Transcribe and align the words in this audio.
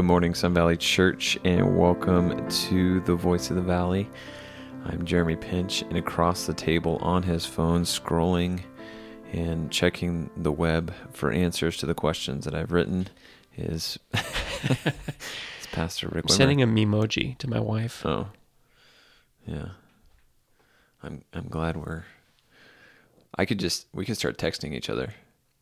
Good 0.00 0.06
morning, 0.06 0.34
Sun 0.34 0.54
Valley 0.54 0.78
Church, 0.78 1.38
and 1.44 1.76
welcome 1.76 2.48
to 2.48 3.00
the 3.00 3.14
Voice 3.14 3.50
of 3.50 3.56
the 3.56 3.60
Valley. 3.62 4.08
I'm 4.86 5.04
Jeremy 5.04 5.36
Pinch, 5.36 5.82
and 5.82 5.98
across 5.98 6.46
the 6.46 6.54
table 6.54 6.96
on 7.02 7.22
his 7.22 7.44
phone, 7.44 7.82
scrolling 7.82 8.60
and 9.34 9.70
checking 9.70 10.30
the 10.38 10.52
web 10.52 10.94
for 11.12 11.30
answers 11.30 11.76
to 11.76 11.86
the 11.86 11.92
questions 11.92 12.46
that 12.46 12.54
I've 12.54 12.72
written, 12.72 13.08
is 13.58 13.98
it's 14.14 15.66
Pastor 15.70 16.08
Rick. 16.08 16.24
I'm 16.24 16.28
Wimmer. 16.28 16.34
sending 16.34 16.62
a 16.62 16.66
memoji 16.66 17.36
to 17.36 17.50
my 17.50 17.60
wife. 17.60 18.06
Oh, 18.06 18.28
yeah. 19.46 19.68
I'm 21.02 21.24
I'm 21.34 21.48
glad 21.48 21.76
we're. 21.76 22.04
I 23.36 23.44
could 23.44 23.60
just 23.60 23.86
we 23.92 24.06
could 24.06 24.16
start 24.16 24.38
texting 24.38 24.72
each 24.72 24.88
other. 24.88 25.12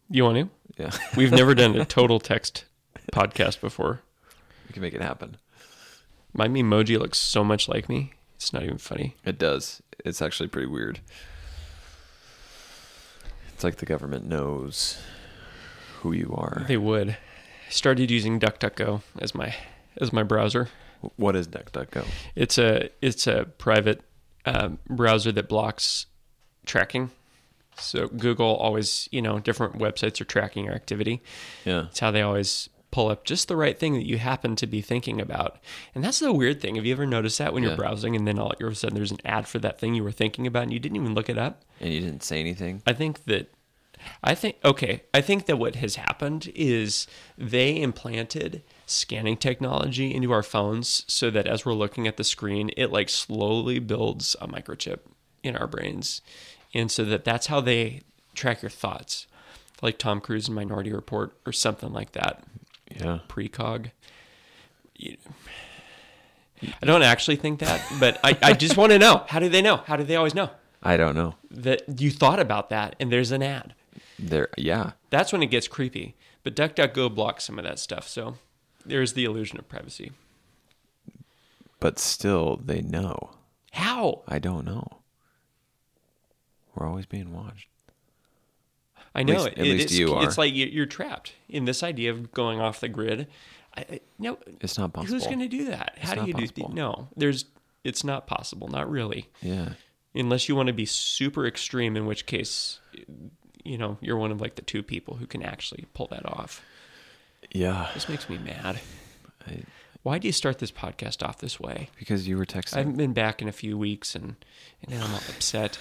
You 0.08 0.22
want 0.22 0.36
to? 0.76 0.80
Yeah, 0.80 0.92
We've 1.16 1.32
never 1.32 1.56
done 1.56 1.74
a 1.74 1.84
total 1.98 2.20
text 2.20 2.66
podcast 3.12 3.60
before. 3.60 4.02
We 4.68 4.72
can 4.72 4.82
make 4.82 4.94
it 4.94 5.02
happen. 5.02 5.38
My 6.32 6.46
memoji 6.46 6.98
looks 6.98 7.18
so 7.18 7.42
much 7.42 7.68
like 7.68 7.88
me. 7.88 8.12
It's 8.36 8.52
not 8.52 8.62
even 8.62 8.78
funny. 8.78 9.16
It 9.24 9.38
does. 9.38 9.82
It's 10.04 10.22
actually 10.22 10.48
pretty 10.48 10.68
weird. 10.68 11.00
It's 13.52 13.64
like 13.64 13.76
the 13.76 13.86
government 13.86 14.26
knows 14.26 15.00
who 16.00 16.12
you 16.12 16.32
are. 16.36 16.64
They 16.68 16.76
would. 16.76 17.10
I 17.10 17.70
started 17.70 18.10
using 18.10 18.38
DuckDuckGo 18.38 19.02
as 19.18 19.34
my 19.34 19.54
as 20.00 20.12
my 20.12 20.22
browser. 20.22 20.68
What 21.16 21.34
is 21.34 21.48
DuckDuckGo? 21.48 22.06
It's 22.36 22.58
a 22.58 22.90
it's 23.02 23.26
a 23.26 23.46
private 23.58 24.02
um, 24.46 24.78
browser 24.88 25.32
that 25.32 25.48
blocks 25.48 26.06
tracking. 26.66 27.10
So 27.76 28.08
Google 28.08 28.56
always, 28.56 29.08
you 29.10 29.22
know, 29.22 29.38
different 29.38 29.78
websites 29.78 30.20
are 30.20 30.24
tracking 30.24 30.64
your 30.64 30.74
activity. 30.74 31.22
Yeah. 31.64 31.86
It's 31.86 32.00
how 32.00 32.10
they 32.10 32.22
always 32.22 32.68
pull 32.90 33.08
up 33.08 33.24
just 33.24 33.48
the 33.48 33.56
right 33.56 33.78
thing 33.78 33.92
that 33.94 34.06
you 34.06 34.18
happen 34.18 34.56
to 34.56 34.66
be 34.66 34.80
thinking 34.80 35.20
about. 35.20 35.58
And 35.94 36.02
that's 36.02 36.20
the 36.20 36.32
weird 36.32 36.60
thing. 36.60 36.76
Have 36.76 36.86
you 36.86 36.92
ever 36.92 37.06
noticed 37.06 37.38
that 37.38 37.52
when 37.52 37.62
Yeah. 37.62 37.70
you're 37.70 37.76
browsing 37.76 38.16
and 38.16 38.26
then 38.26 38.38
all 38.38 38.52
of 38.52 38.60
a 38.60 38.74
sudden 38.74 38.96
there's 38.96 39.10
an 39.12 39.18
ad 39.24 39.46
for 39.46 39.58
that 39.58 39.78
thing 39.78 39.94
you 39.94 40.02
were 40.04 40.10
thinking 40.12 40.46
about 40.46 40.62
and 40.64 40.72
you 40.72 40.78
didn't 40.78 40.96
even 40.96 41.14
look 41.14 41.28
it 41.28 41.36
up? 41.38 41.64
And 41.80 41.92
you 41.92 42.00
didn't 42.00 42.22
say 42.22 42.40
anything? 42.40 42.82
I 42.86 42.92
think 42.94 43.24
that 43.24 43.50
I 44.22 44.34
think 44.36 44.56
okay, 44.64 45.02
I 45.12 45.20
think 45.20 45.46
that 45.46 45.58
what 45.58 45.74
has 45.74 45.96
happened 45.96 46.50
is 46.54 47.06
they 47.36 47.80
implanted 47.80 48.62
scanning 48.86 49.36
technology 49.36 50.14
into 50.14 50.30
our 50.32 50.42
phones 50.44 51.04
so 51.08 51.30
that 51.30 51.46
as 51.48 51.66
we're 51.66 51.74
looking 51.74 52.06
at 52.06 52.16
the 52.16 52.24
screen, 52.24 52.70
it 52.76 52.92
like 52.92 53.08
slowly 53.08 53.80
builds 53.80 54.34
a 54.40 54.46
microchip 54.46 55.00
in 55.42 55.56
our 55.56 55.66
brains. 55.66 56.22
And 56.72 56.90
so 56.90 57.04
that 57.06 57.24
that's 57.24 57.48
how 57.48 57.60
they 57.60 58.02
track 58.34 58.62
your 58.62 58.70
thoughts. 58.70 59.26
Like 59.82 59.98
Tom 59.98 60.20
Cruise 60.20 60.48
in 60.48 60.54
Minority 60.54 60.92
Report 60.92 61.36
or 61.44 61.52
something 61.52 61.92
like 61.92 62.12
that 62.12 62.44
Yeah. 62.96 63.18
precog. 63.28 63.90
I 66.82 66.86
don't 66.86 67.02
actually 67.02 67.36
think 67.36 67.60
that, 67.60 67.80
but 68.00 68.18
I, 68.24 68.36
I 68.42 68.52
just 68.52 68.76
want 68.76 68.92
to 68.92 68.98
know 68.98 69.24
how 69.28 69.38
do 69.38 69.48
they 69.48 69.62
know? 69.62 69.76
How 69.78 69.96
do 69.96 70.02
they 70.04 70.16
always 70.16 70.34
know 70.34 70.50
I 70.82 70.96
don't 70.96 71.14
know. 71.14 71.34
that 71.50 72.00
you 72.00 72.10
thought 72.10 72.40
about 72.40 72.70
that 72.70 72.96
and 72.98 73.12
there's 73.12 73.30
an 73.30 73.42
ad? 73.42 73.74
There 74.18 74.48
yeah. 74.56 74.92
That's 75.10 75.32
when 75.32 75.42
it 75.42 75.46
gets 75.46 75.68
creepy. 75.68 76.16
But 76.42 76.56
DuckDuckGo 76.56 77.14
blocks 77.14 77.44
some 77.44 77.58
of 77.58 77.64
that 77.64 77.78
stuff, 77.78 78.08
so 78.08 78.36
there's 78.84 79.12
the 79.12 79.24
illusion 79.24 79.58
of 79.58 79.68
privacy. 79.68 80.12
But 81.80 81.98
still 81.98 82.56
they 82.56 82.80
know. 82.80 83.30
How? 83.72 84.22
I 84.26 84.38
don't 84.38 84.64
know. 84.64 84.86
We're 86.74 86.86
always 86.88 87.06
being 87.06 87.32
watched. 87.32 87.68
I 89.18 89.22
know 89.24 89.34
least- 89.34 89.46
it, 89.48 89.58
at 89.58 89.64
least 89.64 89.90
is- 89.90 89.98
you 89.98 90.14
are. 90.14 90.24
It's 90.24 90.38
like 90.38 90.54
you- 90.54 90.66
you're 90.66 90.86
trapped 90.86 91.32
in 91.48 91.64
this 91.64 91.82
idea 91.82 92.10
of 92.10 92.32
going 92.32 92.60
off 92.60 92.80
the 92.80 92.88
grid. 92.88 93.26
I, 93.76 93.80
I, 93.90 94.00
no, 94.18 94.38
It's 94.60 94.78
not 94.78 94.92
possible. 94.92 95.14
who's 95.14 95.26
going 95.26 95.40
to 95.40 95.48
do 95.48 95.66
that? 95.66 95.98
How 96.00 96.12
It's 96.14 96.22
do 96.22 96.26
you 96.28 96.34
possible. 96.34 96.68
do? 96.68 96.74
No, 96.74 97.08
there's. 97.16 97.44
It's 97.84 98.02
not 98.04 98.26
possible. 98.26 98.68
Not 98.68 98.90
really. 98.90 99.28
Yeah. 99.42 99.70
unless 100.14 100.48
you 100.48 100.56
want 100.56 100.66
to 100.68 100.72
be 100.72 100.86
super 100.86 101.46
extreme 101.46 101.96
in 101.96 102.06
which 102.06 102.24
case 102.26 102.80
you 103.64 103.76
know 103.78 103.98
you're 104.00 104.16
one 104.16 104.30
of 104.32 104.40
like 104.40 104.54
the 104.56 104.62
two 104.62 104.82
people 104.82 105.14
who 105.16 105.26
can 105.26 105.42
actually 105.42 105.84
pull 105.94 106.06
that 106.08 106.24
off 106.26 106.62
Yeah. 107.52 107.90
this 107.94 108.08
makes 108.08 108.28
me 108.28 108.38
mad 108.38 108.80
I, 109.46 109.62
why 110.02 110.18
do 110.18 110.26
you 110.26 110.32
start 110.32 110.58
this 110.58 110.72
podcast 110.72 111.22
off 111.22 111.38
this 111.38 111.60
way 111.60 111.90
because 111.98 112.26
you 112.26 112.38
were 112.38 112.46
texting. 112.46 112.76
i 112.76 112.78
haven't 112.78 112.96
been 112.96 113.12
back 113.12 113.42
in 113.42 113.48
a 113.48 113.52
few 113.52 113.76
weeks 113.76 114.14
and 114.14 114.36
and 114.82 114.90
now 114.98 115.04
i'm 115.04 115.12
all 115.12 115.20
upset 115.28 115.78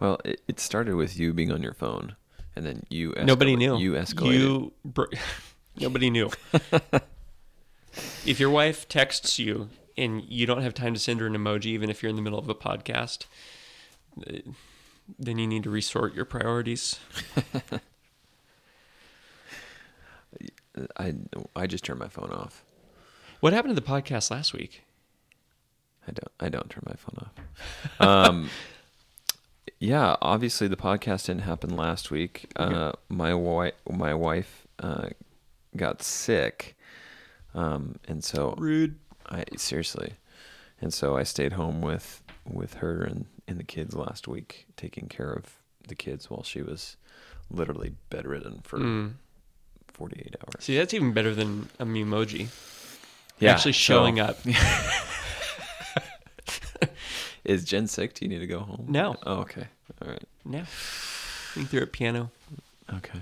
Well, 0.00 0.18
it, 0.24 0.40
it 0.48 0.58
started 0.60 0.94
with 0.96 1.18
you 1.18 1.32
being 1.34 1.52
on 1.52 1.62
your 1.62 1.74
phone, 1.74 2.16
and 2.56 2.64
then 2.66 2.84
you. 2.88 3.14
nobody 3.22 3.54
knew 3.54 3.76
You 3.78 3.92
escalated. 3.92 4.32
you 4.38 4.72
br- 4.84 5.04
nobody 5.76 6.10
knew 6.10 6.30
if 8.26 8.38
your 8.40 8.50
wife 8.50 8.88
texts 8.88 9.38
you 9.38 9.68
and 9.96 10.22
you 10.24 10.46
don't 10.46 10.62
have 10.62 10.74
time 10.74 10.94
to 10.94 11.00
send 11.00 11.20
her 11.20 11.26
an 11.26 11.34
emoji 11.34 11.66
even 11.66 11.88
if 11.90 12.02
you're 12.02 12.10
in 12.10 12.16
the 12.16 12.22
middle 12.22 12.38
of 12.38 12.48
a 12.48 12.54
podcast 12.54 13.26
then 15.18 15.38
you 15.38 15.46
need 15.46 15.62
to 15.62 15.70
resort 15.70 16.14
your 16.14 16.24
priorities 16.24 16.98
I 20.96 21.14
I 21.56 21.66
just 21.66 21.84
turned 21.84 21.98
my 22.00 22.08
phone 22.08 22.30
off. 22.30 22.64
what 23.40 23.52
happened 23.52 23.74
to 23.74 23.80
the 23.80 23.86
podcast 23.86 24.30
last 24.30 24.52
week 24.52 24.82
I 26.06 26.12
don't 26.12 26.32
I 26.40 26.48
don't 26.48 26.70
turn 26.70 26.82
my 26.86 26.94
phone 26.94 27.26
off. 27.26 27.32
Um, 28.28 28.50
yeah, 29.80 30.14
obviously 30.22 30.68
the 30.68 30.76
podcast 30.76 31.26
didn't 31.26 31.42
happen 31.42 31.74
last 31.76 32.10
week. 32.10 32.50
Uh, 32.54 32.92
my 33.08 33.34
wife 33.34 33.74
my 33.90 34.14
wife 34.14 34.66
uh, 34.78 35.08
got 35.76 36.02
sick, 36.02 36.76
um, 37.54 37.96
and 38.06 38.22
so 38.22 38.54
rude 38.58 38.96
I 39.28 39.44
seriously, 39.56 40.12
and 40.80 40.92
so 40.94 41.16
I 41.16 41.22
stayed 41.24 41.52
home 41.54 41.80
with 41.80 42.22
with 42.48 42.74
her 42.74 43.02
and 43.02 43.24
and 43.48 43.58
the 43.58 43.64
kids 43.64 43.94
last 43.94 44.28
week, 44.28 44.66
taking 44.76 45.08
care 45.08 45.32
of 45.32 45.56
the 45.88 45.94
kids 45.96 46.30
while 46.30 46.42
she 46.44 46.62
was 46.62 46.96
literally 47.50 47.94
bedridden 48.10 48.60
for 48.62 48.78
Mm. 48.78 49.12
48 49.92 50.36
hours. 50.40 50.62
See, 50.64 50.76
that's 50.76 50.94
even 50.94 51.12
better 51.12 51.34
than 51.34 51.68
a 51.80 51.84
memoji. 51.84 52.46
Yeah, 53.40 53.52
actually 53.52 53.72
so- 53.72 53.78
showing 53.78 54.20
up. 54.20 54.38
Is 57.44 57.64
Jen 57.64 57.86
sick? 57.86 58.14
Do 58.14 58.24
you 58.24 58.28
need 58.28 58.40
to 58.40 58.46
go 58.46 58.60
home? 58.60 58.86
No. 58.88 59.16
Oh, 59.24 59.40
okay. 59.40 59.66
All 60.02 60.08
right. 60.08 60.24
No, 60.44 60.60
I 60.60 60.64
think 61.54 61.70
they're 61.70 61.82
at 61.82 61.92
piano. 61.92 62.30
Okay. 62.92 63.20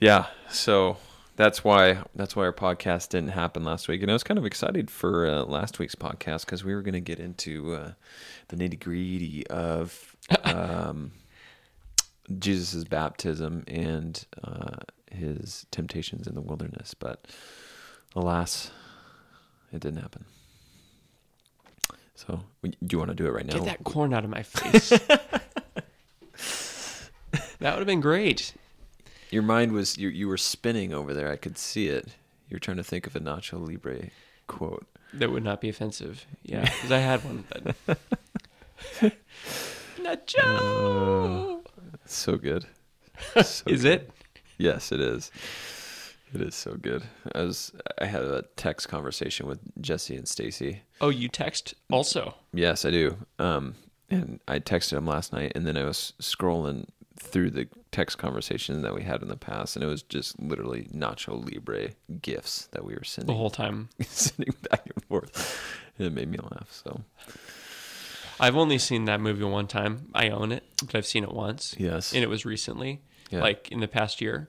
Yeah. 0.00 0.26
So 0.48 0.96
that's 1.36 1.64
why 1.64 2.02
that's 2.14 2.36
why 2.36 2.44
our 2.44 2.52
podcast 2.52 3.10
didn't 3.10 3.30
happen 3.30 3.64
last 3.64 3.88
week, 3.88 4.02
and 4.02 4.10
I 4.10 4.14
was 4.14 4.24
kind 4.24 4.38
of 4.38 4.44
excited 4.44 4.90
for 4.90 5.26
uh, 5.26 5.42
last 5.44 5.78
week's 5.78 5.94
podcast 5.94 6.44
because 6.44 6.64
we 6.64 6.74
were 6.74 6.82
going 6.82 6.94
to 6.94 7.00
get 7.00 7.18
into 7.18 7.74
uh, 7.74 7.92
the 8.48 8.56
nitty 8.56 8.78
gritty 8.78 9.46
of 9.48 10.16
um, 10.44 11.12
Jesus' 12.38 12.84
baptism 12.84 13.64
and 13.66 14.24
uh, 14.44 14.76
his 15.10 15.66
temptations 15.70 16.26
in 16.26 16.34
the 16.34 16.40
wilderness, 16.40 16.94
but 16.94 17.26
alas, 18.14 18.70
it 19.72 19.80
didn't 19.80 20.00
happen. 20.00 20.24
So, 22.14 22.40
do 22.62 22.72
you 22.90 22.98
want 22.98 23.10
to 23.10 23.14
do 23.14 23.26
it 23.26 23.30
right 23.30 23.46
now? 23.46 23.54
Get 23.54 23.64
that 23.64 23.84
corn 23.84 24.12
out 24.14 24.24
of 24.24 24.30
my 24.30 24.42
face. 24.42 24.90
that 27.58 27.72
would 27.72 27.78
have 27.78 27.86
been 27.86 28.00
great. 28.00 28.54
Your 29.30 29.42
mind 29.42 29.72
was 29.72 29.96
you 29.96 30.08
you 30.08 30.28
were 30.28 30.36
spinning 30.36 30.92
over 30.92 31.14
there. 31.14 31.30
I 31.30 31.36
could 31.36 31.56
see 31.56 31.88
it. 31.88 32.08
You 32.48 32.56
were 32.56 32.60
trying 32.60 32.76
to 32.76 32.84
think 32.84 33.06
of 33.06 33.16
a 33.16 33.20
Nacho 33.20 33.66
Libre 33.66 34.10
quote. 34.46 34.86
That 35.14 35.30
would 35.30 35.44
not 35.44 35.60
be 35.60 35.68
offensive. 35.68 36.26
Yeah, 36.42 36.60
because 36.64 36.92
I 36.92 36.98
had 36.98 37.24
one. 37.24 37.44
But... 37.86 37.98
Nacho. 39.98 41.62
It's 42.04 42.14
so 42.14 42.36
good. 42.36 42.66
So 43.42 43.64
Is 43.66 43.82
good. 43.82 43.86
it? 43.86 44.10
Yes, 44.58 44.92
it 44.92 45.00
is. 45.00 45.30
It 46.34 46.40
is 46.40 46.54
so 46.54 46.74
good. 46.74 47.02
I 47.34 47.42
was 47.42 47.72
I 48.00 48.06
had 48.06 48.22
a 48.22 48.44
text 48.56 48.88
conversation 48.88 49.46
with 49.46 49.60
Jesse 49.80 50.16
and 50.16 50.26
Stacy. 50.26 50.82
Oh, 51.00 51.10
you 51.10 51.28
text 51.28 51.74
also. 51.90 52.34
Yes, 52.54 52.84
I 52.84 52.90
do. 52.90 53.16
Um, 53.38 53.74
and 54.10 54.40
I 54.48 54.58
texted 54.58 54.96
him 54.96 55.06
last 55.06 55.32
night, 55.32 55.52
and 55.54 55.66
then 55.66 55.76
I 55.76 55.84
was 55.84 56.12
scrolling 56.20 56.86
through 57.18 57.50
the 57.50 57.68
text 57.92 58.18
conversation 58.18 58.80
that 58.82 58.94
we 58.94 59.02
had 59.02 59.22
in 59.22 59.28
the 59.28 59.36
past, 59.36 59.76
and 59.76 59.82
it 59.84 59.88
was 59.88 60.02
just 60.02 60.40
literally 60.40 60.88
Nacho 60.94 61.44
Libre 61.50 61.90
gifts 62.20 62.66
that 62.72 62.84
we 62.84 62.94
were 62.94 63.04
sending 63.04 63.26
The 63.34 63.38
whole 63.38 63.50
time. 63.50 63.90
sending 64.00 64.54
back 64.70 64.88
and 64.94 65.04
forth. 65.04 65.60
And 65.98 66.06
it 66.06 66.12
made 66.14 66.30
me 66.30 66.38
laugh. 66.38 66.68
So 66.70 67.02
I've 68.40 68.56
only 68.56 68.78
seen 68.78 69.04
that 69.04 69.20
movie 69.20 69.44
one 69.44 69.66
time. 69.66 70.08
I 70.14 70.30
own 70.30 70.52
it, 70.52 70.64
but 70.84 70.94
I've 70.94 71.06
seen 71.06 71.22
it 71.24 71.32
once. 71.32 71.74
yes, 71.78 72.12
and 72.14 72.22
it 72.24 72.28
was 72.28 72.44
recently, 72.44 73.02
Yeah. 73.30 73.40
like 73.42 73.70
in 73.70 73.80
the 73.80 73.88
past 73.88 74.20
year. 74.20 74.48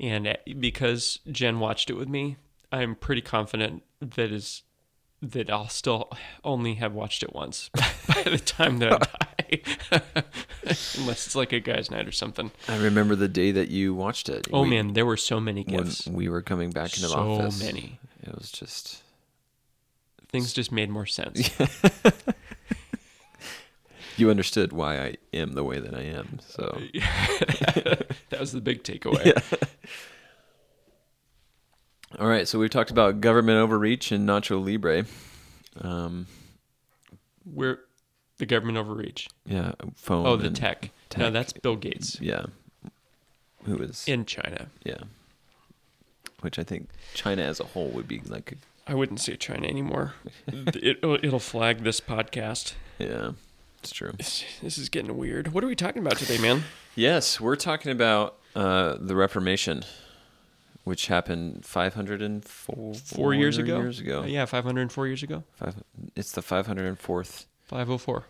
And 0.00 0.28
uh, 0.28 0.34
because 0.60 1.18
Jen 1.30 1.58
watched 1.60 1.90
it 1.90 1.94
with 1.94 2.08
me, 2.08 2.36
I'm 2.70 2.94
pretty 2.94 3.22
confident 3.22 3.82
that 4.00 4.30
is 4.32 4.62
that 5.20 5.50
I'll 5.50 5.68
still 5.68 6.10
only 6.44 6.74
have 6.74 6.92
watched 6.92 7.24
it 7.24 7.34
once 7.34 7.70
by 8.06 8.22
the 8.22 8.38
time 8.38 8.78
that 8.78 8.92
I 9.20 9.56
die, 9.56 9.62
unless 10.96 11.26
it's 11.26 11.34
like 11.34 11.52
a 11.52 11.58
guy's 11.58 11.90
night 11.90 12.06
or 12.06 12.12
something. 12.12 12.52
I 12.68 12.76
remember 12.76 13.16
the 13.16 13.26
day 13.26 13.50
that 13.50 13.68
you 13.68 13.94
watched 13.94 14.28
it. 14.28 14.46
Oh 14.52 14.62
We- 14.62 14.70
man, 14.70 14.92
there 14.92 15.04
were 15.06 15.16
so 15.16 15.40
many 15.40 15.64
when 15.64 15.84
gifts. 15.84 16.06
we 16.06 16.28
were 16.28 16.42
coming 16.42 16.70
back 16.70 16.90
into 16.96 17.08
the 17.08 17.14
so 17.14 17.18
office. 17.32 17.60
many 17.60 17.98
It 18.22 18.32
was 18.38 18.52
just 18.52 19.02
things 20.30 20.52
just 20.52 20.70
made 20.70 20.90
more 20.90 21.06
sense. 21.06 21.50
you 24.18 24.30
understood 24.30 24.72
why 24.72 24.98
I 25.00 25.14
am 25.32 25.52
the 25.52 25.64
way 25.64 25.78
that 25.80 25.94
I 25.94 26.02
am. 26.02 26.38
So 26.46 26.80
that 28.30 28.40
was 28.40 28.52
the 28.52 28.60
big 28.60 28.82
takeaway. 28.82 29.32
all 32.18 32.26
right, 32.26 32.48
so 32.48 32.58
we've 32.58 32.70
talked 32.70 32.90
about 32.90 33.20
government 33.20 33.58
overreach 33.58 34.12
and 34.12 34.28
Nacho 34.28 34.64
Libre. 34.64 35.04
Um, 35.80 36.26
We're 37.44 37.80
the 38.38 38.46
government 38.46 38.78
overreach. 38.78 39.28
yeah, 39.46 39.72
phone. 39.94 40.26
Oh, 40.26 40.36
the 40.36 40.48
and- 40.48 40.56
tech. 40.56 40.90
No, 41.16 41.30
that's 41.30 41.54
Bill 41.54 41.76
Gates 41.76 42.20
Yeah, 42.20 42.46
who 43.64 43.78
is 43.78 44.06
in 44.06 44.26
China. 44.26 44.66
yeah, 44.84 45.00
which 46.42 46.58
I 46.58 46.64
think 46.64 46.90
China 47.14 47.42
as 47.42 47.60
a 47.60 47.64
whole 47.64 47.88
would 47.88 48.06
be 48.06 48.20
like 48.26 48.52
a 48.52 48.90
I 48.90 48.94
wouldn't 48.94 49.20
say 49.20 49.36
China 49.36 49.66
anymore. 49.66 50.14
it, 50.46 50.98
it'll 51.02 51.38
flag 51.38 51.82
this 51.84 52.00
podcast. 52.00 52.74
yeah, 52.98 53.32
it's 53.80 53.92
true. 53.92 54.12
This, 54.16 54.44
is 54.78 54.88
getting 54.88 55.16
weird. 55.16 55.52
What 55.52 55.62
are 55.64 55.66
we 55.66 55.76
talking 55.76 56.02
about 56.02 56.18
today, 56.18 56.38
man? 56.38 56.64
Yes, 56.94 57.40
we're 57.40 57.56
talking 57.56 57.92
about 57.92 58.36
uh, 58.56 58.96
the 59.00 59.14
Reformation, 59.14 59.84
which 60.84 61.06
happened 61.06 61.64
504 61.64 62.94
Four 62.94 63.34
years 63.34 63.58
ago. 63.58 63.78
Years 63.78 64.00
ago. 64.00 64.22
Uh, 64.22 64.26
yeah, 64.26 64.44
504 64.46 65.06
years 65.06 65.22
ago. 65.22 65.44
Five, 65.54 65.76
it's 66.16 66.32
the 66.32 66.40
504th 66.42 67.46
504. 67.64 68.24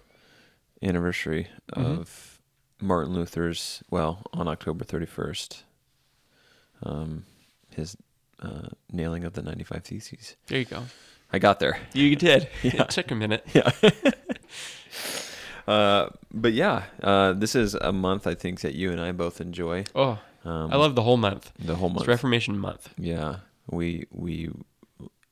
anniversary 0.83 1.49
Mhm. 1.75 1.99
of 2.01 2.39
Martin 2.81 3.15
Luther's, 3.15 3.83
well, 3.91 4.23
on 4.33 4.47
October 4.49 4.85
31st, 4.85 5.63
um, 6.83 7.25
his 7.75 7.97
uh, 8.41 8.69
nailing 8.93 9.25
of 9.25 9.33
the 9.33 9.43
95 9.43 9.83
Theses. 9.85 10.37
There 10.47 10.59
you 10.61 10.65
go. 10.65 10.85
I 11.33 11.39
got 11.41 11.59
there. 11.59 11.79
You 11.93 12.15
did. 12.17 12.49
Yeah. 12.63 12.83
It 12.83 12.91
took 12.91 13.11
a 13.11 13.15
minute. 13.15 13.45
Yeah. 13.53 13.71
uh, 15.69 16.09
but 16.33 16.53
yeah, 16.53 16.85
uh, 17.03 17.33
this 17.35 17.55
is 17.55 17.75
a 17.75 17.93
month 17.93 18.27
I 18.27 18.35
think 18.35 18.61
that 18.63 18.75
you 18.75 18.91
and 18.91 19.01
I 19.01 19.13
both 19.13 19.41
enjoy. 19.41 19.85
Oh, 19.95 20.19
Um, 20.45 20.73
I 20.73 20.77
love 20.77 20.95
the 20.95 21.03
whole 21.03 21.17
month. 21.19 21.53
the 21.59 21.77
whole 21.77 21.91
month. 21.91 22.03
It's 22.03 22.09
Reformation 22.09 22.59
month. 22.59 22.95
Yeah, 22.97 23.37
we 23.71 24.07
we 24.11 24.51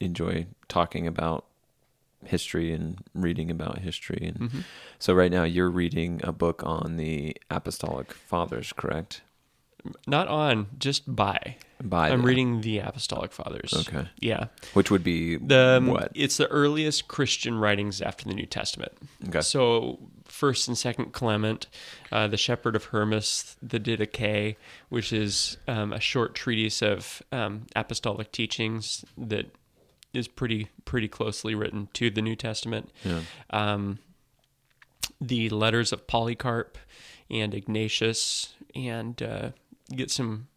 enjoy 0.01 0.47
talking 0.69 1.07
about 1.07 1.45
history 2.25 2.73
and 2.73 2.99
reading 3.15 3.51
about 3.51 3.79
history, 3.79 4.23
and 4.35 4.51
hmm 4.51 4.61
so 4.99 5.15
right 5.15 5.31
now 5.31 5.45
you're 5.45 5.71
reading 5.71 6.21
a 6.25 6.33
book 6.33 6.63
on 6.65 6.97
the 6.97 7.37
Apostolic 7.51 8.13
Fathers, 8.13 8.73
correct? 8.73 9.23
Not 10.07 10.27
on, 10.29 10.67
just 10.79 11.03
by. 11.15 11.57
By 11.81 12.11
I'm 12.11 12.23
the- 12.23 12.27
reading 12.29 12.61
the 12.63 12.79
Apostolic 12.81 13.31
Fathers. 13.33 13.73
Okay, 13.87 14.09
Yeah. 14.21 14.47
which 14.75 14.91
would 14.91 15.05
be 15.05 15.37
The 15.37 15.77
um, 15.79 15.87
what? 15.87 16.11
it's 16.15 16.37
the 16.39 16.49
earliest 16.49 17.07
Christian 17.09 17.59
writings 17.59 18.01
after 18.03 18.25
the 18.29 18.35
New 18.35 18.47
Testament. 18.47 18.93
Okay, 19.29 19.43
So 19.43 20.01
first 20.37 20.69
and 20.69 20.77
second 20.77 21.13
Clement, 21.13 21.67
uh, 22.13 22.27
the 22.29 22.37
Shepherd 22.37 22.77
of 22.77 22.85
Hermas, 22.87 23.57
the 23.63 23.81
Didache, 23.81 24.57
which 24.91 25.13
is 25.13 25.57
um, 25.67 25.93
a 25.93 26.01
short 26.01 26.35
treatise 26.35 26.83
of 26.83 27.23
um, 27.33 27.67
apostolic 27.75 28.33
teachings 28.33 29.05
that 29.17 29.47
is 30.13 30.29
pretty 30.29 30.69
pretty 30.85 31.09
closely 31.09 31.55
written 31.55 31.89
to 31.95 32.11
the 32.11 32.23
New 32.23 32.37
Testament. 32.37 32.91
yeah, 33.05 33.21
Um, 33.51 33.99
the 35.21 35.49
letters 35.49 35.93
of 35.93 36.07
Polycarp 36.07 36.77
and 37.31 37.55
Ignatius, 37.55 38.55
and 38.75 39.21
uh, 39.23 39.51
get 39.95 40.11
some 40.11 40.49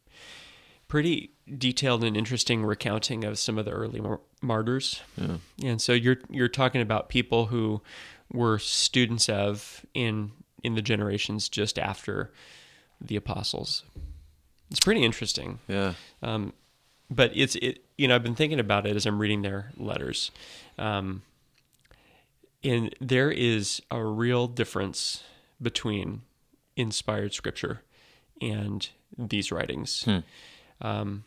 pretty 0.87 1.31
detailed 1.57 2.03
and 2.03 2.17
interesting 2.17 2.65
recounting 2.65 3.23
of 3.23 3.37
some 3.39 3.57
of 3.57 3.65
the 3.65 3.71
early 3.71 3.99
mar- 4.01 4.19
martyrs. 4.41 5.01
yeah, 5.17 5.37
And 5.63 5.81
so 5.81 5.93
you're 5.93 6.17
you're 6.29 6.47
talking 6.49 6.81
about 6.81 7.09
people 7.09 7.47
who 7.47 7.81
were 8.31 8.59
students 8.59 9.29
of 9.29 9.85
in 9.93 10.31
in 10.63 10.75
the 10.75 10.81
generations 10.81 11.47
just 11.49 11.79
after 11.79 12.31
the 13.01 13.15
apostles. 13.15 13.83
It's 14.69 14.79
pretty 14.81 15.03
interesting. 15.03 15.59
yeah, 15.67 15.93
Um, 16.21 16.53
but 17.09 17.31
it's 17.35 17.55
it 17.55 17.83
you 17.97 18.07
know 18.07 18.15
I've 18.15 18.23
been 18.23 18.35
thinking 18.35 18.59
about 18.59 18.85
it 18.85 18.95
as 18.95 19.05
I'm 19.05 19.19
reading 19.19 19.41
their 19.41 19.71
letters. 19.77 20.31
Um, 20.77 21.21
and 22.63 22.93
there 22.99 23.31
is 23.31 23.81
a 23.89 24.03
real 24.03 24.47
difference 24.47 25.23
between 25.61 26.21
inspired 26.75 27.33
scripture 27.33 27.81
and 28.41 28.87
these 29.17 29.51
writings, 29.51 30.03
Hmm. 30.03 30.19
um, 30.81 31.23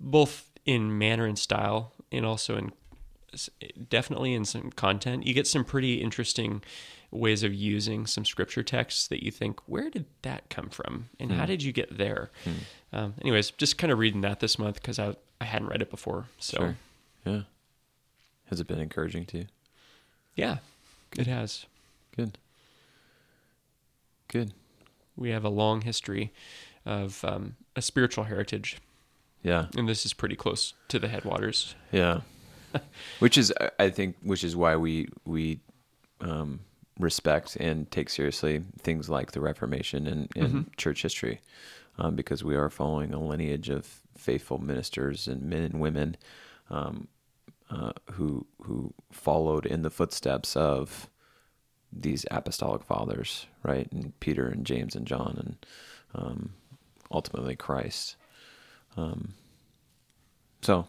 both 0.00 0.50
in 0.64 0.98
manner 0.98 1.26
and 1.26 1.38
style, 1.38 1.92
and 2.12 2.26
also 2.26 2.56
in 2.56 2.72
definitely 3.88 4.34
in 4.34 4.44
some 4.44 4.70
content. 4.70 5.26
You 5.26 5.34
get 5.34 5.46
some 5.46 5.64
pretty 5.64 6.02
interesting 6.02 6.62
ways 7.10 7.42
of 7.42 7.54
using 7.54 8.06
some 8.06 8.24
scripture 8.24 8.62
texts 8.62 9.08
that 9.08 9.22
you 9.24 9.30
think, 9.30 9.60
where 9.66 9.88
did 9.90 10.04
that 10.22 10.50
come 10.50 10.68
from, 10.68 11.08
and 11.18 11.32
how 11.32 11.42
Hmm. 11.44 11.46
did 11.46 11.62
you 11.62 11.72
get 11.72 11.96
there? 11.96 12.30
Hmm. 12.44 12.52
Um, 12.92 13.14
anyways, 13.22 13.50
just 13.52 13.78
kind 13.78 13.90
of 13.92 13.98
reading 13.98 14.20
that 14.22 14.40
this 14.40 14.58
month 14.58 14.76
because 14.76 14.98
I 14.98 15.16
I 15.40 15.44
hadn't 15.44 15.68
read 15.68 15.80
it 15.82 15.88
before. 15.90 16.26
So 16.38 16.56
Sure. 16.58 16.76
yeah. 17.24 17.42
Has 18.46 18.60
it 18.60 18.66
been 18.66 18.80
encouraging 18.80 19.24
to 19.26 19.38
you? 19.38 19.46
yeah, 20.34 20.58
it 21.16 21.26
has. 21.26 21.64
Good. 22.16 22.38
Good. 24.28 24.52
We 25.16 25.30
have 25.30 25.44
a 25.44 25.48
long 25.48 25.82
history 25.82 26.32
of 26.84 27.24
um, 27.24 27.56
a 27.76 27.82
spiritual 27.82 28.24
heritage, 28.24 28.78
Yeah. 29.42 29.66
and 29.76 29.88
this 29.88 30.04
is 30.04 30.12
pretty 30.12 30.36
close 30.36 30.74
to 30.88 30.98
the 30.98 31.08
headwaters. 31.08 31.74
Yeah, 31.92 32.20
which 33.18 33.38
is 33.38 33.52
I- 33.78 33.90
think 33.90 34.16
which 34.22 34.44
is 34.44 34.54
why 34.56 34.76
we 34.76 35.08
we 35.24 35.60
um, 36.20 36.60
respect 36.98 37.56
and 37.56 37.90
take 37.90 38.10
seriously 38.10 38.62
things 38.80 39.08
like 39.08 39.32
the 39.32 39.40
Reformation 39.40 40.06
and, 40.06 40.28
and 40.36 40.66
Mhm. 40.66 40.76
church 40.76 41.02
history, 41.02 41.40
um, 41.98 42.16
because 42.16 42.42
we 42.44 42.56
are 42.56 42.68
following 42.70 43.14
a 43.14 43.20
lineage 43.20 43.68
of 43.68 43.86
faithful 44.16 44.58
ministers 44.58 45.28
and 45.28 45.42
men 45.42 45.62
and 45.62 45.80
women 45.80 46.16
um, 46.70 47.06
uh, 47.70 47.92
who 48.12 48.46
who 48.62 48.92
followed 49.12 49.64
in 49.66 49.82
the 49.82 49.90
footsteps 49.90 50.56
of 50.56 51.08
these 51.92 52.26
apostolic 52.30 52.82
fathers, 52.82 53.46
right? 53.62 53.90
And 53.92 54.18
Peter 54.20 54.46
and 54.48 54.66
James 54.66 54.94
and 54.94 55.06
John 55.06 55.36
and 55.38 55.66
um, 56.14 56.50
ultimately 57.10 57.56
Christ. 57.56 58.16
Um, 58.96 59.34
so 60.60 60.86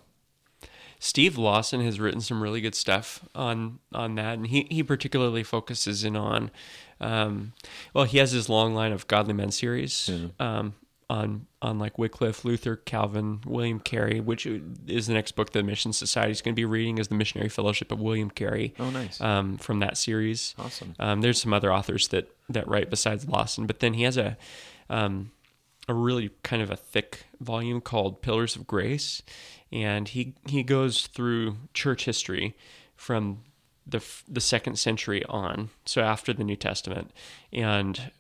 Steve 1.00 1.38
Lawson 1.38 1.82
has 1.82 2.00
written 2.00 2.20
some 2.22 2.42
really 2.44 2.62
good 2.62 2.76
stuff 2.76 3.26
on 3.34 3.80
on 3.94 4.16
that, 4.16 4.34
and 4.38 4.48
he 4.48 4.68
he 4.70 4.84
particularly 4.84 5.44
focuses 5.44 6.04
in 6.04 6.16
on, 6.16 6.52
um, 7.00 7.54
well, 7.94 8.04
he 8.06 8.18
has 8.18 8.32
his 8.32 8.50
long 8.50 8.74
line 8.76 8.92
of 8.92 9.08
Godly 9.08 9.34
Men 9.34 9.52
series, 9.52 10.10
Yeah. 10.10 10.28
um, 10.40 10.74
on 11.10 11.46
on 11.62 11.80
like 11.80 11.98
Wycliffe, 11.98 12.44
Luther, 12.46 12.76
Calvin, 12.76 13.40
William 13.46 13.80
Carey, 13.80 14.20
which 14.20 14.46
is 14.46 15.08
the 15.08 15.14
next 15.14 15.34
book 15.38 15.52
the 15.54 15.64
Mission 15.64 15.94
Society 15.94 16.32
is 16.32 16.42
going 16.42 16.54
to 16.54 16.60
be 16.60 16.66
reading 16.66 16.98
is 16.98 17.08
the 17.08 17.16
Missionary 17.16 17.50
Fellowship 17.50 17.92
of 17.92 18.00
William 18.02 18.30
Carey, 18.30 18.74
oh 18.78 18.90
nice, 18.90 19.20
um, 19.22 19.58
from 19.58 19.80
that 19.80 19.98
series. 19.98 20.54
awesome. 20.60 20.96
Um, 21.00 21.22
there's 21.22 21.42
some 21.42 21.54
other 21.54 21.72
authors 21.74 22.10
that 22.10 22.30
that 22.50 22.68
write 22.68 22.90
besides 22.90 23.26
Lawson, 23.28 23.66
but 23.68 23.80
then 23.80 23.94
he 23.94 24.04
has 24.04 24.18
a 24.18 24.38
um, 24.90 25.32
a 25.90 25.94
really 25.94 26.30
kind 26.44 26.62
of 26.62 26.70
a 26.70 26.76
thick 26.76 27.26
volume 27.42 27.82
called 27.82 28.22
Pillars 28.22 28.56
of 28.56 28.68
Grace, 28.68 29.24
and 29.72 30.08
he 30.08 30.36
he 30.48 30.64
goes 30.64 31.08
through 31.08 31.58
church 31.74 32.06
history 32.06 32.56
from 32.96 33.40
the 33.88 34.02
the 34.28 34.40
second 34.40 34.78
century 34.78 35.26
on, 35.26 35.70
so 35.86 36.02
after 36.02 36.32
the 36.32 36.44
New 36.44 36.56
Testament, 36.56 37.12
and 37.52 38.12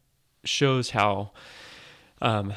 shows 0.43 0.89
how 0.91 1.31
um, 2.21 2.53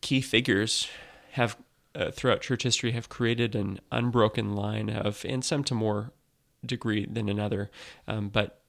key 0.00 0.22
figures 0.22 0.88
have 1.32 1.56
uh, 1.94 2.10
throughout 2.10 2.40
church 2.40 2.62
history 2.62 2.92
have 2.92 3.10
created 3.10 3.54
an 3.54 3.78
unbroken 3.92 4.54
line 4.54 4.88
of, 4.88 5.24
and 5.28 5.44
some 5.44 5.62
to 5.64 5.74
more 5.74 6.12
degree 6.64 7.04
than 7.04 7.28
another, 7.28 7.70
um, 8.08 8.30
but 8.30 8.62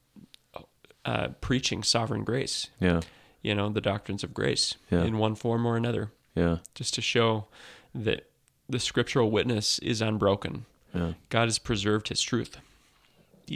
uh, 1.06 1.30
preaching 1.40 1.82
sovereign 1.82 2.26
grace, 2.26 2.70
Yeah, 2.82 3.02
you 3.46 3.54
know, 3.56 3.70
the 3.70 3.82
doctrines 3.82 4.24
of 4.24 4.34
grace 4.34 4.76
Yeah. 4.92 5.04
in 5.04 5.18
one 5.18 5.36
form 5.36 5.66
or 5.66 5.76
another, 5.78 6.12
yeah, 6.36 6.58
just 6.74 6.94
to 6.96 7.02
show 7.02 7.48
that 7.94 8.28
the 8.68 8.80
scriptural 8.80 9.30
witness 9.32 9.80
is 9.80 10.02
unbroken. 10.02 10.66
yeah, 10.94 11.14
God 11.30 11.46
has 11.46 11.60
preserved 11.60 12.08
his 12.10 12.22
truth. 12.22 12.58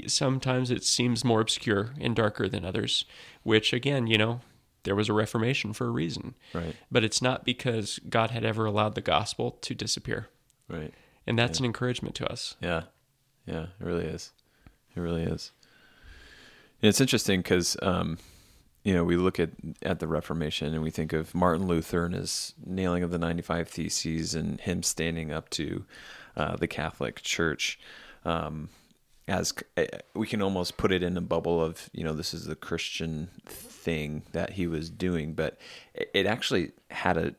Sometimes 0.07 0.69
it 0.69 0.83
seems 0.83 1.25
more 1.25 1.41
obscure 1.41 1.95
and 1.99 2.15
darker 2.15 2.47
than 2.47 2.63
others, 2.63 3.05
which 3.43 3.73
again, 3.73 4.05
you 4.05 4.17
know, 4.19 4.41
there 4.83 4.95
was 4.95 5.09
a 5.09 5.13
reformation 5.13 5.73
for 5.73 5.87
a 5.87 5.91
reason. 5.91 6.35
right, 6.53 6.75
But 6.91 7.03
it's 7.03 7.21
not 7.21 7.43
because 7.43 7.99
God 8.07 8.29
had 8.31 8.45
ever 8.45 8.65
allowed 8.65 8.93
the 8.95 9.01
gospel 9.01 9.51
to 9.61 9.73
disappear. 9.73 10.27
right. 10.67 10.93
And 11.25 11.37
that's 11.37 11.59
Yeah. 11.59 11.63
an 11.63 11.65
encouragement 11.65 12.15
to 12.15 12.31
us. 12.31 12.55
Yeah, 12.61 12.83
Yeah, 13.47 13.63
it 13.79 13.85
really 13.85 14.05
is. 14.05 14.31
It 14.95 14.99
really 14.99 15.23
is. 15.23 15.51
And 16.81 16.89
it's 16.89 17.01
interesting 17.01 17.41
because, 17.41 17.75
um, 17.81 18.19
you 18.89 18.95
know, 18.95 19.03
we 19.03 19.17
look 19.17 19.39
at 19.39 19.51
at 19.83 19.99
the 19.99 20.07
Reformation 20.07 20.73
and 20.73 20.81
we 20.81 20.89
think 20.89 21.13
of 21.13 21.35
Martin 21.35 21.67
Luther 21.67 22.05
and 22.05 22.15
his 22.15 22.55
nailing 22.65 23.03
of 23.03 23.11
the 23.11 23.19
95 23.19 23.67
Theses 23.67 24.33
and 24.33 24.59
him 24.59 24.81
standing 24.81 25.31
up 25.31 25.47
to 25.51 25.85
uh, 26.35 26.55
the 26.55 26.65
Catholic 26.67 27.21
Church. 27.21 27.79
Um, 28.25 28.69
as 29.27 29.53
eh, 29.77 29.85
we 30.15 30.25
can 30.25 30.41
almost 30.41 30.77
put 30.77 30.91
it 30.91 31.03
in 31.03 31.15
a 31.17 31.21
bubble 31.21 31.63
of, 31.63 31.87
you 31.93 32.03
know, 32.03 32.13
this 32.13 32.33
is 32.33 32.45
the 32.45 32.55
Christian 32.55 33.29
thing 33.45 34.23
that 34.31 34.53
he 34.53 34.65
was 34.65 34.89
doing, 34.89 35.33
but 35.33 35.59
it 35.93 36.25
actually 36.25 36.71
had 36.89 37.15
a 37.15 37.35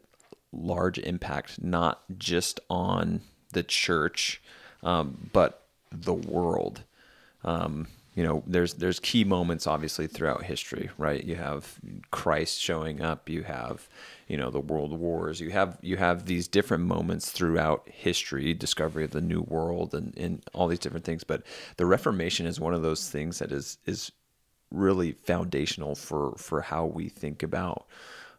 large 0.52 1.00
impact, 1.00 1.60
not 1.60 2.00
just 2.16 2.60
on 2.70 3.22
the 3.54 3.64
church, 3.64 4.40
um, 4.84 5.30
but 5.32 5.66
the 5.90 6.14
world. 6.14 6.84
Um, 7.42 7.88
you 8.14 8.24
know, 8.24 8.42
there's 8.46 8.74
there's 8.74 8.98
key 8.98 9.22
moments 9.24 9.66
obviously 9.66 10.06
throughout 10.06 10.42
history, 10.42 10.90
right? 10.98 11.22
You 11.22 11.36
have 11.36 11.78
Christ 12.10 12.60
showing 12.60 13.00
up, 13.00 13.28
you 13.28 13.44
have 13.44 13.88
you 14.26 14.36
know 14.36 14.50
the 14.50 14.60
world 14.60 14.92
wars, 14.98 15.40
you 15.40 15.50
have 15.50 15.78
you 15.80 15.96
have 15.96 16.26
these 16.26 16.48
different 16.48 16.84
moments 16.84 17.30
throughout 17.30 17.88
history, 17.88 18.52
discovery 18.52 19.04
of 19.04 19.12
the 19.12 19.20
new 19.20 19.42
world, 19.42 19.94
and, 19.94 20.16
and 20.16 20.42
all 20.52 20.66
these 20.66 20.80
different 20.80 21.04
things. 21.04 21.22
But 21.22 21.44
the 21.76 21.86
Reformation 21.86 22.46
is 22.46 22.58
one 22.58 22.74
of 22.74 22.82
those 22.82 23.08
things 23.08 23.38
that 23.38 23.52
is 23.52 23.78
is 23.86 24.10
really 24.72 25.12
foundational 25.12 25.94
for 25.94 26.34
for 26.36 26.62
how 26.62 26.86
we 26.86 27.08
think 27.08 27.44
about 27.44 27.86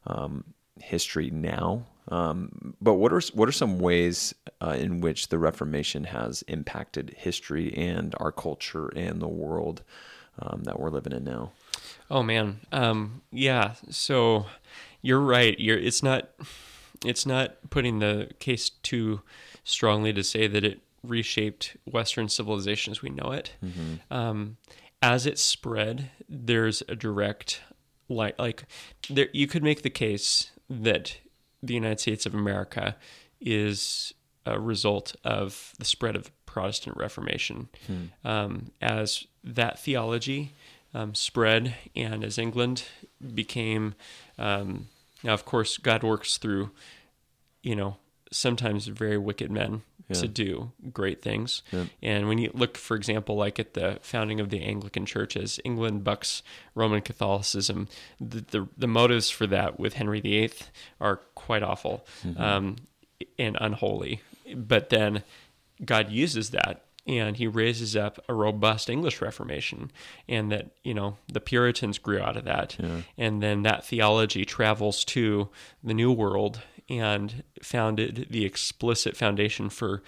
um, 0.05 0.43
history 0.81 1.29
now. 1.29 1.85
Um, 2.07 2.75
but 2.81 2.95
what 2.95 3.13
are 3.13 3.21
what 3.33 3.47
are 3.47 3.53
some 3.53 3.79
ways 3.79 4.33
uh, 4.61 4.75
in 4.77 5.01
which 5.01 5.29
the 5.29 5.37
Reformation 5.37 6.05
has 6.05 6.41
impacted 6.43 7.15
history 7.17 7.73
and 7.75 8.15
our 8.19 8.31
culture 8.31 8.87
and 8.89 9.21
the 9.21 9.27
world 9.27 9.83
um, 10.39 10.63
that 10.63 10.79
we're 10.79 10.89
living 10.89 11.13
in 11.13 11.23
now? 11.23 11.51
Oh 12.09 12.23
man, 12.23 12.59
um, 12.71 13.21
yeah. 13.31 13.75
So 13.89 14.45
you're 15.01 15.21
right. 15.21 15.57
You're 15.59 15.77
it's 15.77 16.01
not 16.01 16.29
it's 17.05 17.25
not 17.25 17.69
putting 17.69 17.99
the 17.99 18.29
case 18.39 18.69
too 18.69 19.21
strongly 19.63 20.13
to 20.13 20.23
say 20.23 20.47
that 20.47 20.63
it 20.63 20.81
reshaped 21.03 21.77
Western 21.85 22.29
civilization 22.29 22.91
as 22.91 23.01
we 23.01 23.09
know 23.09 23.31
it. 23.31 23.53
Mm-hmm. 23.63 24.13
Um, 24.13 24.57
as 25.01 25.25
it 25.25 25.39
spread, 25.39 26.11
there's 26.29 26.83
a 26.87 26.95
direct 26.95 27.61
like 28.09 28.37
like 28.37 28.65
there 29.09 29.29
you 29.33 29.47
could 29.47 29.63
make 29.63 29.81
the 29.81 29.89
case 29.89 30.51
that 30.69 31.17
the 31.61 31.73
United 31.73 31.99
States 31.99 32.25
of 32.25 32.33
America 32.33 32.95
is 33.39 34.13
a 34.45 34.59
result 34.59 35.15
of 35.23 35.73
the 35.77 35.85
spread 35.85 36.15
of 36.15 36.25
the 36.25 36.31
Protestant 36.45 36.97
Reformation. 36.97 37.69
Hmm. 37.87 38.27
Um, 38.27 38.71
as 38.81 39.25
that 39.43 39.79
theology 39.79 40.53
um, 40.93 41.15
spread 41.15 41.75
and 41.95 42.23
as 42.23 42.37
England 42.37 42.83
became, 43.33 43.95
um, 44.37 44.87
now 45.23 45.33
of 45.33 45.45
course, 45.45 45.77
God 45.77 46.03
works 46.03 46.37
through, 46.37 46.71
you 47.61 47.75
know, 47.75 47.97
sometimes 48.31 48.87
very 48.87 49.17
wicked 49.17 49.51
men 49.51 49.83
yeah. 50.07 50.19
to 50.21 50.27
do 50.27 50.71
great 50.91 51.21
things. 51.21 51.61
Yeah. 51.71 51.85
And 52.01 52.27
when 52.27 52.37
you 52.37 52.51
look, 52.53 52.77
for 52.77 52.95
example, 52.95 53.35
like 53.35 53.59
at 53.59 53.73
the 53.73 53.99
founding 54.01 54.39
of 54.39 54.49
the 54.49 54.61
Anglican 54.61 55.05
churches, 55.05 55.59
England 55.63 56.03
bucks 56.03 56.43
Roman 56.75 57.01
Catholicism. 57.01 57.87
The, 58.19 58.41
the, 58.41 58.67
the 58.77 58.87
motives 58.87 59.29
for 59.29 59.47
that 59.47 59.79
with 59.79 59.93
Henry 59.93 60.21
VIII 60.21 60.51
are 60.99 61.17
quite 61.35 61.63
awful 61.63 62.05
mm-hmm. 62.25 62.41
um, 62.41 62.75
and 63.37 63.57
unholy. 63.59 64.21
But 64.55 64.89
then 64.89 65.23
God 65.83 66.09
uses 66.11 66.51
that 66.51 66.85
and 67.07 67.37
he 67.37 67.47
raises 67.47 67.95
up 67.95 68.23
a 68.29 68.33
robust 68.33 68.89
English 68.89 69.21
Reformation, 69.21 69.91
and 70.27 70.51
that 70.51 70.71
you 70.83 70.93
know 70.93 71.17
the 71.31 71.39
Puritans 71.39 71.97
grew 71.97 72.19
out 72.19 72.37
of 72.37 72.45
that, 72.45 72.77
yeah. 72.79 73.01
and 73.17 73.41
then 73.41 73.63
that 73.63 73.85
theology 73.85 74.45
travels 74.45 75.03
to 75.05 75.49
the 75.83 75.93
New 75.93 76.11
World 76.11 76.61
and 76.91 77.43
founded 77.61 78.27
the 78.29 78.45
explicit 78.45 79.15
foundation 79.15 79.69
for 79.69 80.03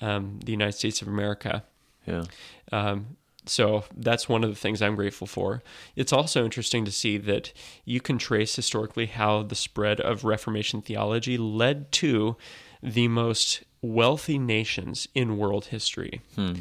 um, 0.00 0.38
the 0.44 0.52
United 0.52 0.72
States 0.72 1.02
of 1.02 1.08
America. 1.08 1.64
Yeah. 2.06 2.24
Um, 2.72 3.16
so 3.44 3.84
that's 3.96 4.28
one 4.28 4.44
of 4.44 4.50
the 4.50 4.56
things 4.56 4.82
I'm 4.82 4.94
grateful 4.94 5.26
for. 5.26 5.62
It's 5.96 6.12
also 6.12 6.44
interesting 6.44 6.84
to 6.84 6.92
see 6.92 7.16
that 7.18 7.52
you 7.84 8.00
can 8.00 8.18
trace 8.18 8.54
historically 8.54 9.06
how 9.06 9.42
the 9.42 9.54
spread 9.54 10.00
of 10.00 10.24
Reformation 10.24 10.82
theology 10.82 11.36
led 11.36 11.90
to 11.92 12.36
the 12.82 13.08
most 13.08 13.64
wealthy 13.80 14.38
nations 14.38 15.08
in 15.14 15.38
world 15.38 15.66
history. 15.66 16.20
Hmm. 16.34 16.60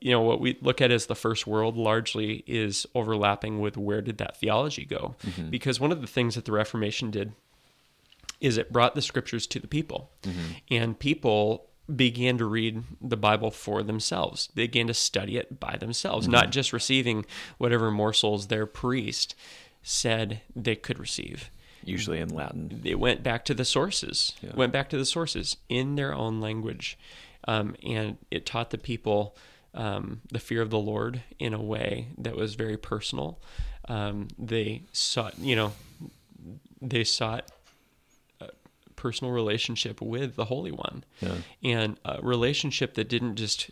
You 0.00 0.12
know, 0.12 0.22
what 0.22 0.40
we 0.40 0.58
look 0.62 0.80
at 0.80 0.90
as 0.90 1.06
the 1.06 1.14
first 1.14 1.46
world 1.46 1.76
largely 1.76 2.42
is 2.46 2.86
overlapping 2.94 3.60
with 3.60 3.76
where 3.76 4.00
did 4.00 4.18
that 4.18 4.38
theology 4.38 4.86
go? 4.86 5.14
Mm-hmm. 5.26 5.50
Because 5.50 5.78
one 5.78 5.92
of 5.92 6.00
the 6.00 6.06
things 6.06 6.36
that 6.36 6.46
the 6.46 6.52
Reformation 6.52 7.10
did 7.10 7.32
is 8.40 8.56
it 8.56 8.72
brought 8.72 8.94
the 8.94 9.02
scriptures 9.02 9.46
to 9.48 9.58
the 9.58 9.68
people. 9.68 10.10
Mm-hmm. 10.22 10.52
And 10.70 10.98
people 10.98 11.66
began 11.94 12.38
to 12.38 12.44
read 12.44 12.82
the 13.00 13.16
Bible 13.16 13.50
for 13.50 13.82
themselves. 13.82 14.48
They 14.54 14.64
began 14.64 14.86
to 14.86 14.94
study 14.94 15.36
it 15.36 15.60
by 15.60 15.76
themselves, 15.78 16.26
mm-hmm. 16.26 16.32
not 16.32 16.50
just 16.50 16.72
receiving 16.72 17.26
whatever 17.58 17.90
morsels 17.90 18.46
their 18.46 18.66
priest 18.66 19.34
said 19.82 20.40
they 20.54 20.76
could 20.76 20.98
receive. 20.98 21.50
Usually 21.82 22.20
in 22.20 22.28
Latin. 22.28 22.80
They 22.82 22.94
went 22.94 23.22
back 23.22 23.44
to 23.46 23.54
the 23.54 23.64
sources, 23.64 24.34
yeah. 24.42 24.54
went 24.54 24.72
back 24.72 24.90
to 24.90 24.98
the 24.98 25.06
sources 25.06 25.56
in 25.68 25.96
their 25.96 26.14
own 26.14 26.40
language. 26.40 26.98
Um, 27.48 27.74
and 27.82 28.18
it 28.30 28.44
taught 28.44 28.70
the 28.70 28.78
people 28.78 29.34
um, 29.74 30.20
the 30.30 30.38
fear 30.38 30.62
of 30.62 30.70
the 30.70 30.78
Lord 30.78 31.22
in 31.38 31.54
a 31.54 31.60
way 31.60 32.08
that 32.18 32.36
was 32.36 32.54
very 32.54 32.76
personal. 32.76 33.40
Um, 33.88 34.28
they 34.38 34.82
sought, 34.92 35.38
you 35.38 35.56
know, 35.56 35.72
they 36.82 37.04
sought 37.04 37.50
personal 39.00 39.32
relationship 39.32 40.00
with 40.00 40.36
the 40.36 40.44
Holy 40.44 40.70
One, 40.70 41.04
yeah. 41.20 41.36
and 41.64 41.98
a 42.04 42.20
relationship 42.22 42.94
that 42.94 43.08
didn't 43.08 43.36
just 43.36 43.70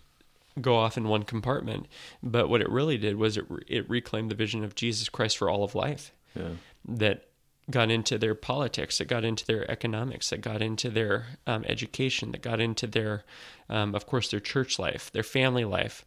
go 0.60 0.76
off 0.76 0.96
in 0.96 1.08
one 1.08 1.22
compartment, 1.22 1.86
but 2.22 2.48
what 2.48 2.60
it 2.60 2.68
really 2.70 2.98
did 2.98 3.16
was 3.16 3.36
it 3.36 3.44
it 3.66 3.88
reclaimed 3.88 4.30
the 4.30 4.34
vision 4.34 4.64
of 4.64 4.74
Jesus 4.74 5.08
Christ 5.08 5.36
for 5.36 5.48
all 5.50 5.62
of 5.62 5.74
life. 5.74 6.12
Yeah. 6.34 6.50
That 6.86 7.28
got 7.70 7.90
into 7.90 8.16
their 8.16 8.34
politics, 8.34 8.98
that 8.98 9.08
got 9.08 9.24
into 9.24 9.44
their 9.44 9.70
economics, 9.70 10.30
that 10.30 10.40
got 10.40 10.62
into 10.62 10.88
their 10.88 11.26
um, 11.46 11.64
education, 11.66 12.32
that 12.32 12.40
got 12.40 12.60
into 12.60 12.86
their, 12.86 13.24
um, 13.68 13.94
of 13.94 14.06
course, 14.06 14.30
their 14.30 14.40
church 14.40 14.78
life, 14.78 15.12
their 15.12 15.22
family 15.22 15.64
life. 15.64 16.04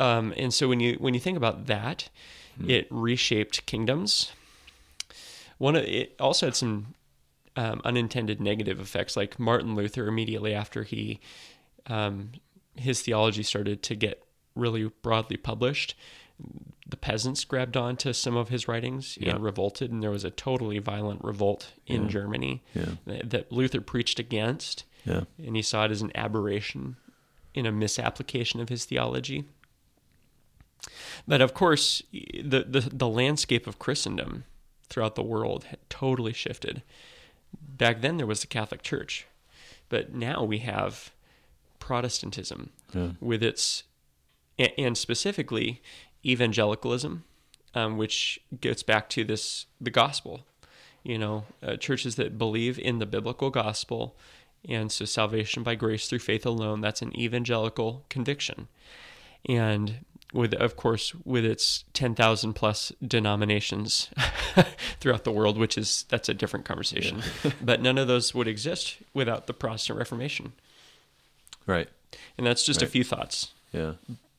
Um, 0.00 0.34
and 0.36 0.52
so 0.52 0.68
when 0.68 0.80
you 0.80 0.94
when 0.94 1.14
you 1.14 1.20
think 1.20 1.36
about 1.36 1.66
that, 1.66 2.08
hmm. 2.58 2.68
it 2.68 2.88
reshaped 2.90 3.64
kingdoms. 3.66 4.32
One 5.58 5.76
of 5.76 5.84
it 5.84 6.16
also 6.18 6.46
had 6.46 6.56
some 6.56 6.94
um, 7.56 7.80
unintended 7.84 8.40
negative 8.40 8.80
effects. 8.80 9.16
Like 9.16 9.38
Martin 9.38 9.74
Luther, 9.74 10.06
immediately 10.06 10.54
after 10.54 10.82
he 10.82 11.20
um, 11.86 12.32
his 12.74 13.02
theology 13.02 13.42
started 13.42 13.82
to 13.82 13.94
get 13.94 14.22
really 14.54 14.90
broadly 15.02 15.36
published, 15.36 15.94
the 16.88 16.96
peasants 16.96 17.44
grabbed 17.44 17.76
on 17.76 17.96
to 17.96 18.14
some 18.14 18.36
of 18.36 18.48
his 18.48 18.68
writings 18.68 19.18
yeah. 19.20 19.34
and 19.34 19.44
revolted, 19.44 19.90
and 19.90 20.02
there 20.02 20.10
was 20.10 20.24
a 20.24 20.30
totally 20.30 20.78
violent 20.78 21.22
revolt 21.24 21.72
in 21.86 22.04
yeah. 22.04 22.08
Germany 22.08 22.62
yeah. 22.74 23.20
that 23.24 23.52
Luther 23.52 23.80
preached 23.80 24.18
against, 24.18 24.84
and 25.38 25.56
he 25.56 25.62
saw 25.62 25.84
it 25.84 25.90
as 25.90 26.02
an 26.02 26.12
aberration 26.14 26.96
in 27.54 27.66
a 27.66 27.72
misapplication 27.72 28.60
of 28.60 28.68
his 28.68 28.84
theology. 28.84 29.44
But 31.28 31.40
of 31.40 31.54
course, 31.54 32.02
the, 32.12 32.64
the, 32.68 32.88
the 32.92 33.08
landscape 33.08 33.66
of 33.66 33.78
Christendom 33.78 34.44
throughout 34.88 35.14
the 35.14 35.22
world 35.22 35.64
had 35.64 35.78
totally 35.88 36.32
shifted 36.32 36.82
back 37.60 38.00
then 38.00 38.16
there 38.16 38.26
was 38.26 38.40
the 38.40 38.46
Catholic 38.46 38.82
Church, 38.82 39.26
but 39.88 40.14
now 40.14 40.44
we 40.44 40.58
have 40.58 41.10
Protestantism 41.78 42.70
yeah. 42.94 43.10
with 43.20 43.42
its 43.42 43.84
and 44.78 44.96
specifically 44.96 45.82
evangelicalism, 46.24 47.24
um, 47.74 47.96
which 47.96 48.40
gets 48.60 48.82
back 48.82 49.08
to 49.10 49.24
this 49.24 49.66
the 49.80 49.90
gospel. 49.90 50.46
You 51.02 51.18
know, 51.18 51.44
uh, 51.62 51.76
churches 51.76 52.14
that 52.14 52.38
believe 52.38 52.78
in 52.78 53.00
the 53.00 53.06
biblical 53.06 53.50
gospel, 53.50 54.14
and 54.68 54.92
so 54.92 55.04
salvation 55.04 55.64
by 55.64 55.74
grace 55.74 56.06
through 56.06 56.20
faith 56.20 56.46
alone. 56.46 56.80
That's 56.80 57.02
an 57.02 57.18
evangelical 57.18 58.04
conviction, 58.08 58.68
and 59.48 60.04
with 60.32 60.54
of 60.54 60.76
course 60.76 61.14
with 61.24 61.44
its 61.44 61.84
10,000 61.92 62.54
plus 62.54 62.92
denominations 63.06 64.08
throughout 65.00 65.24
the 65.24 65.32
world 65.32 65.58
which 65.58 65.76
is 65.76 66.04
that's 66.08 66.28
a 66.28 66.34
different 66.34 66.64
conversation. 66.64 67.22
Yeah. 67.44 67.52
but 67.62 67.80
none 67.82 67.98
of 67.98 68.08
those 68.08 68.34
would 68.34 68.48
exist 68.48 68.96
without 69.14 69.46
the 69.46 69.54
Protestant 69.54 69.98
Reformation. 69.98 70.52
Right. 71.66 71.88
And 72.36 72.46
that's 72.46 72.64
just 72.64 72.80
right. 72.80 72.88
a 72.88 72.90
few 72.90 73.04
thoughts. 73.04 73.52
Yeah 73.72 73.92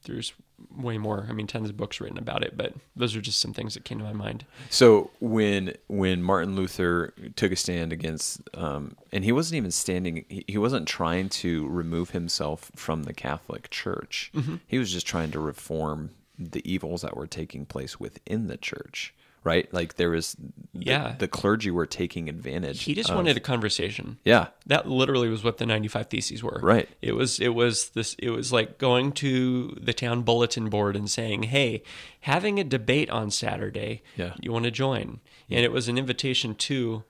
there's 0.04 0.34
way 0.76 0.98
more. 0.98 1.26
I 1.30 1.34
mean, 1.34 1.48
tons 1.48 1.70
of 1.70 1.78
books 1.78 2.00
written 2.00 2.18
about 2.18 2.44
it, 2.44 2.56
but 2.56 2.74
those 2.96 3.16
are 3.16 3.22
just 3.22 3.40
some 3.40 3.54
things 3.54 3.74
that 3.74 3.86
came 3.86 3.98
to 4.00 4.04
my 4.04 4.14
mind. 4.14 4.46
So 4.70 5.12
when 5.20 5.74
when 5.88 6.24
Martin 6.24 6.56
Luther 6.56 7.14
took 7.36 7.52
a 7.52 7.56
stand 7.56 7.92
against, 7.92 8.42
um, 8.54 8.96
and 9.12 9.24
he 9.24 9.32
wasn't 9.32 9.58
even 9.58 9.72
standing, 9.72 10.26
he, 10.30 10.46
he 10.48 10.58
wasn't 10.58 10.88
trying 10.88 11.30
to 11.30 11.68
remove 11.68 12.12
himself 12.12 12.72
from 12.76 13.04
the 13.04 13.14
Catholic 13.14 13.70
Church. 13.70 14.32
He 14.68 14.78
was 14.78 14.92
just 14.92 15.08
trying 15.08 15.32
to 15.32 15.40
reform 15.40 16.12
the 16.38 16.62
evils 16.70 17.02
that 17.02 17.16
were 17.16 17.28
taking 17.28 17.66
place 17.66 18.00
within 18.00 18.48
the 18.48 18.58
church. 18.58 19.14
Right, 19.44 19.72
like 19.74 19.96
there 19.96 20.10
was, 20.10 20.36
the, 20.74 20.86
Yeah. 20.86 21.16
the 21.20 21.28
clergy 21.28 21.70
were 21.70 21.86
taking 21.86 22.30
advantage. 22.30 22.84
He 22.84 22.94
just 22.94 23.10
of- 23.10 23.18
wanted 23.18 23.36
a 23.36 23.42
conversation. 23.42 24.18
yeah, 24.24 24.48
That 24.68 24.88
literally 24.88 25.28
was 25.30 25.44
what 25.44 25.58
the 25.58 25.66
95 25.66 26.08
theses 26.10 26.42
were. 26.44 26.60
Right. 26.64 26.88
It 27.02 27.14
was 27.14 27.40
it 27.40 27.50
was 27.56 27.90
this 27.90 28.16
it 28.20 28.30
was 28.30 28.52
like 28.54 28.78
going 28.78 29.12
to 29.14 29.78
the 29.82 29.94
town 29.94 30.22
bulletin 30.24 30.70
board 30.70 30.96
and 30.96 31.10
saying, 31.10 31.44
"Hey, 31.44 31.84
having 32.22 32.60
a 32.60 32.64
debate 32.64 33.10
on 33.10 33.32
Saturday. 33.32 34.02
Yeah. 34.16 34.34
You 34.40 34.52
want 34.54 34.66
to 34.66 34.72
join?" 34.72 35.20
And 35.50 35.66
it 35.66 35.72
was 35.72 35.88
an 35.90 35.98
invitation 35.98 36.56
to 36.56 37.04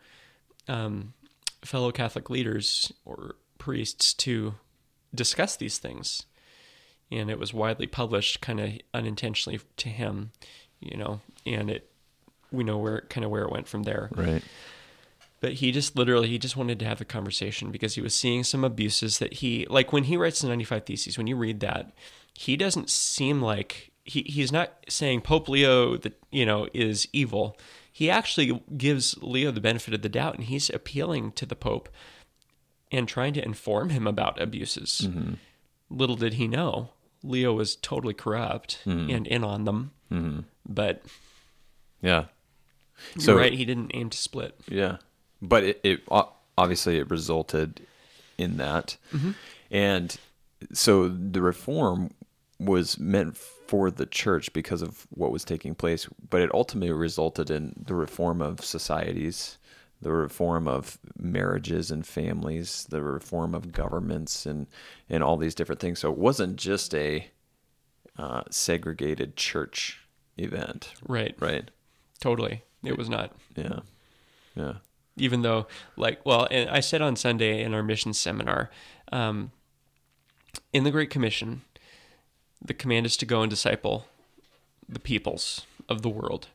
um, 0.68 1.14
fellow 1.64 1.92
Catholic 1.92 2.30
leaders 2.30 2.92
or 3.06 3.36
priests 3.58 4.14
to 4.16 4.56
discuss 5.14 5.56
these 5.56 5.78
things. 5.78 6.26
And 7.12 7.30
it 7.30 7.38
was 7.38 7.54
widely 7.54 7.86
published 7.86 8.42
kind 8.42 8.60
of 8.60 8.72
unintentionally 8.94 9.60
to 9.78 9.90
him, 9.90 10.32
you 10.80 10.98
know, 10.98 11.22
and 11.46 11.70
it 11.70 11.90
we 12.54 12.64
know 12.64 12.78
where 12.78 13.02
kind 13.10 13.26
of 13.26 13.32
where 13.32 13.44
it 13.44 13.52
went 13.52 13.68
from 13.68 13.84
there. 13.84 14.10
Right. 14.16 14.44
but 15.42 15.54
he 15.54 15.72
just 15.72 15.98
literally 15.98 16.30
he 16.30 16.38
just 16.38 16.56
wanted 16.56 16.80
to 16.80 16.86
have 16.86 17.02
a 17.02 17.06
conversation 17.06 17.72
because 17.72 17.96
he 17.96 18.02
was 18.02 18.16
seeing 18.16 18.44
some 18.44 18.64
abuses 18.64 19.20
that 19.20 19.34
he 19.36 19.66
like 19.70 19.92
when 19.92 20.06
he 20.06 20.16
writes 20.16 20.42
the 20.42 20.48
95 20.48 20.86
theses 20.86 21.18
when 21.18 21.28
you 21.28 21.36
read 21.36 21.60
that 21.60 21.92
he 22.34 22.56
doesn't 22.56 22.90
seem 22.90 23.42
like 23.42 23.92
he, 24.04 24.24
he's 24.24 24.52
not 24.52 24.74
saying 24.90 25.22
pope 25.22 25.48
leo 25.48 25.98
that 25.98 26.20
you 26.32 26.46
know 26.46 26.68
is 26.74 27.08
evil. 27.14 27.58
He 27.92 28.10
actually 28.10 28.64
gives 28.76 29.16
leo 29.22 29.52
the 29.52 29.62
benefit 29.62 29.94
of 29.94 30.02
the 30.02 30.10
doubt 30.10 30.36
and 30.36 30.46
he's 30.46 30.70
appealing 30.70 31.32
to 31.34 31.46
the 31.46 31.56
pope 31.56 31.90
and 32.92 33.08
trying 33.08 33.34
to 33.34 33.44
inform 33.44 33.90
him 33.90 34.08
about 34.08 34.42
abuses. 34.42 35.02
Mm-hmm. 35.06 35.34
Little 35.90 36.16
did 36.16 36.34
he 36.34 36.48
know 36.48 36.90
leo 37.24 37.54
was 37.54 37.76
totally 37.78 38.14
corrupt 38.14 38.80
mm-hmm. 38.86 39.10
and 39.10 39.28
in 39.28 39.44
on 39.44 39.64
them. 39.64 39.92
Mm-hmm. 40.12 40.42
But 40.68 41.04
Yeah. 42.02 42.26
You're 43.18 43.38
right 43.38 43.54
he 43.54 43.66
didn't 43.66 43.92
aim 43.94 44.10
to 44.10 44.18
split. 44.18 44.60
Yeah, 44.68 44.98
but 45.42 45.64
it, 45.64 45.82
it 45.84 46.04
obviously 46.58 46.98
it 46.98 47.10
resulted 47.10 47.82
in 48.38 48.58
that, 48.58 48.98
and 49.72 50.16
so 50.72 51.08
the 51.08 51.42
reform 51.42 52.12
was 52.60 52.98
meant 53.00 53.36
for 53.36 53.90
the 53.92 54.06
church 54.06 54.54
because 54.54 54.82
of 54.82 55.08
what 55.10 55.32
was 55.32 55.44
taking 55.44 55.76
place, 55.76 56.08
but 56.30 56.42
it 56.42 56.54
ultimately 56.54 56.92
resulted 56.92 57.50
in 57.50 57.74
the 57.76 57.96
reform 57.96 58.42
of 58.42 58.64
societies, 58.64 59.58
the 60.02 60.12
reform 60.12 60.68
of 60.68 60.98
marriages 61.18 61.92
and 61.92 62.06
families, 62.06 62.86
the 62.90 63.02
reform 63.02 63.56
of 63.56 63.72
governments, 63.72 64.46
and 64.46 64.68
and 65.10 65.24
all 65.24 65.38
these 65.38 65.56
different 65.56 65.82
things. 65.82 66.00
So 66.00 66.12
it 66.12 66.18
wasn't 66.18 66.58
just 66.58 66.94
a 66.94 67.28
uh, 68.18 68.44
segregated 68.50 69.36
church 69.36 70.00
event, 70.38 70.94
right. 71.08 71.36
Right? 71.40 71.70
totally 72.20 72.64
it 72.84 72.98
was 72.98 73.10
not. 73.10 73.32
Yeah, 73.56 73.80
yeah. 74.56 74.74
even 75.18 75.42
though 75.42 75.68
like 75.96 76.26
well 76.26 76.48
and 76.52 76.70
i 76.70 76.80
said 76.80 77.02
on 77.02 77.16
sunday 77.16 77.64
in 77.64 77.74
our 77.74 77.84
mission 77.84 78.14
seminar 78.14 78.70
um, 79.12 79.52
in 80.72 80.84
the 80.84 80.92
great 80.92 81.10
commission 81.10 81.62
the 82.64 82.74
command 82.74 83.06
is 83.06 83.18
to 83.18 83.26
go 83.26 83.42
and 83.42 83.50
disciple 83.50 84.08
the 84.88 85.00
peoples 85.00 85.66
of 85.90 86.02
the 86.02 86.10
world. 86.10 86.48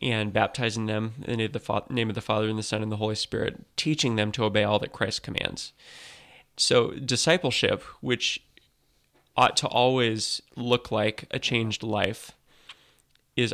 And 0.00 0.32
baptizing 0.32 0.86
them 0.86 1.14
in 1.24 1.32
the 1.32 1.36
name 1.36 1.46
of 1.46 1.52
the 1.52 1.60
Fa- 1.60 1.82
name 1.90 2.08
of 2.08 2.14
the 2.14 2.20
father 2.20 2.48
and 2.48 2.58
the 2.58 2.62
son 2.62 2.82
and 2.82 2.92
the 2.92 2.98
holy 2.98 3.16
spirit 3.16 3.64
teaching 3.76 4.14
them 4.14 4.30
to 4.32 4.44
obey 4.44 4.62
all 4.62 4.78
that 4.78 4.92
christ 4.92 5.24
commands. 5.24 5.72
So 6.56 6.92
discipleship 6.92 7.82
which 8.00 8.40
ought 9.36 9.56
to 9.56 9.66
always 9.66 10.40
look 10.54 10.92
like 10.92 11.24
a 11.32 11.40
changed 11.40 11.82
life 11.82 12.32
is 13.36 13.52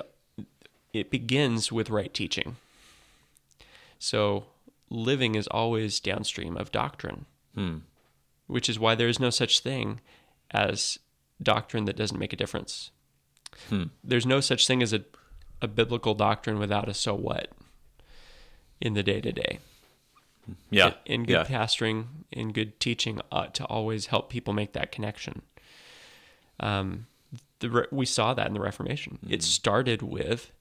it 0.95 1.11
begins 1.11 1.71
with 1.71 1.91
right 1.91 2.15
teaching 2.15 2.57
so 4.05 4.45
living 4.91 5.35
is 5.35 5.47
always 5.49 5.99
downstream 6.01 6.59
of 6.59 6.71
doctrine, 6.71 7.25
hmm. 7.55 7.79
which 8.47 8.69
is 8.69 8.79
why 8.79 8.95
there 8.95 9.09
is 9.09 9.19
no 9.19 9.31
such 9.31 9.61
thing 9.61 10.01
as 10.51 10.99
doctrine 11.43 11.87
that 11.87 11.97
doesn't 11.97 12.19
make 12.19 12.33
a 12.33 12.37
difference. 12.37 12.91
Hmm. 13.69 13.85
There's 14.03 14.27
no 14.27 14.41
such 14.41 14.67
thing 14.67 14.83
as 14.83 14.93
a, 14.93 15.05
a 15.63 15.69
biblical 15.69 16.15
doctrine 16.15 16.59
without 16.59 16.89
a 16.89 16.95
so 16.95 17.15
what 17.15 17.49
in 18.81 18.93
the 18.93 19.03
day 19.03 19.23
to 19.23 19.33
day. 19.33 19.59
Yeah, 20.71 20.93
And 21.07 21.27
good 21.27 21.33
yeah. 21.33 21.45
pastoring 21.45 22.05
and 22.31 22.53
good 22.53 22.79
teaching 22.79 23.23
ought 23.33 23.55
to 23.55 23.65
always 23.65 24.07
help 24.07 24.29
people 24.29 24.53
make 24.53 24.75
that 24.75 24.93
connection. 24.93 25.41
Um, 26.61 27.07
the 27.61 27.71
re- 27.71 27.87
we 27.91 28.05
saw 28.05 28.35
that 28.35 28.47
in 28.49 28.53
the 28.53 28.61
Reformation. 28.61 29.19
It 29.27 29.37
hmm. 29.37 29.41
started 29.41 30.03
with, 30.03 30.53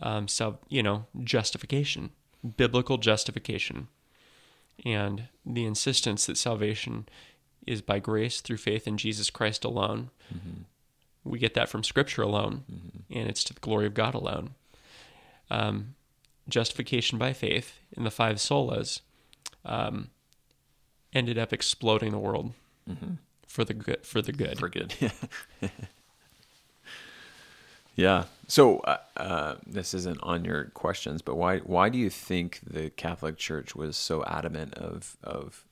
um, 0.00 0.28
sub, 0.28 0.58
you 0.68 0.82
know, 0.82 1.06
justification, 1.22 2.10
biblical 2.56 2.98
justification, 2.98 3.88
and 4.84 5.24
the 5.44 5.64
insistence 5.64 6.26
that 6.26 6.36
salvation 6.36 7.08
is 7.66 7.82
by 7.82 7.98
grace 7.98 8.40
through 8.40 8.58
faith 8.58 8.86
in 8.86 8.96
Jesus 8.96 9.30
Christ 9.30 9.64
alone. 9.64 10.10
We 11.24 11.38
get 11.38 11.54
that 11.54 11.68
from 11.68 11.82
Scripture 11.82 12.22
alone, 12.22 12.62
and 13.10 13.28
it's 13.28 13.42
to 13.44 13.54
the 13.54 13.60
glory 13.60 13.86
of 13.86 13.94
God 13.94 14.14
alone. 14.14 14.50
Um, 15.50 15.94
justification 16.48 17.18
by 17.18 17.32
faith 17.32 17.78
in 17.96 18.04
the 18.04 18.10
five 18.10 18.36
solas 18.36 19.00
um, 19.64 20.10
ended 21.12 21.38
up 21.38 21.52
exploding 21.52 22.12
the 22.12 22.18
world 22.18 22.52
for 23.46 23.64
the 23.64 23.74
good. 23.74 24.06
For 24.06 24.22
the 24.22 24.32
good. 24.32 24.58
for 24.58 24.68
good. 24.68 24.94
yeah. 27.96 28.24
So 28.46 28.78
uh, 28.80 28.98
uh, 29.16 29.54
this 29.66 29.92
isn't 29.94 30.22
on 30.22 30.44
your 30.44 30.66
questions, 30.66 31.22
but 31.22 31.36
why 31.36 31.58
why 31.58 31.88
do 31.88 31.98
you 31.98 32.10
think 32.10 32.60
the 32.64 32.90
Catholic 32.90 33.36
Church 33.36 33.74
was 33.74 33.96
so 33.96 34.24
adamant 34.24 34.74
of 34.74 35.16
of 35.24 35.64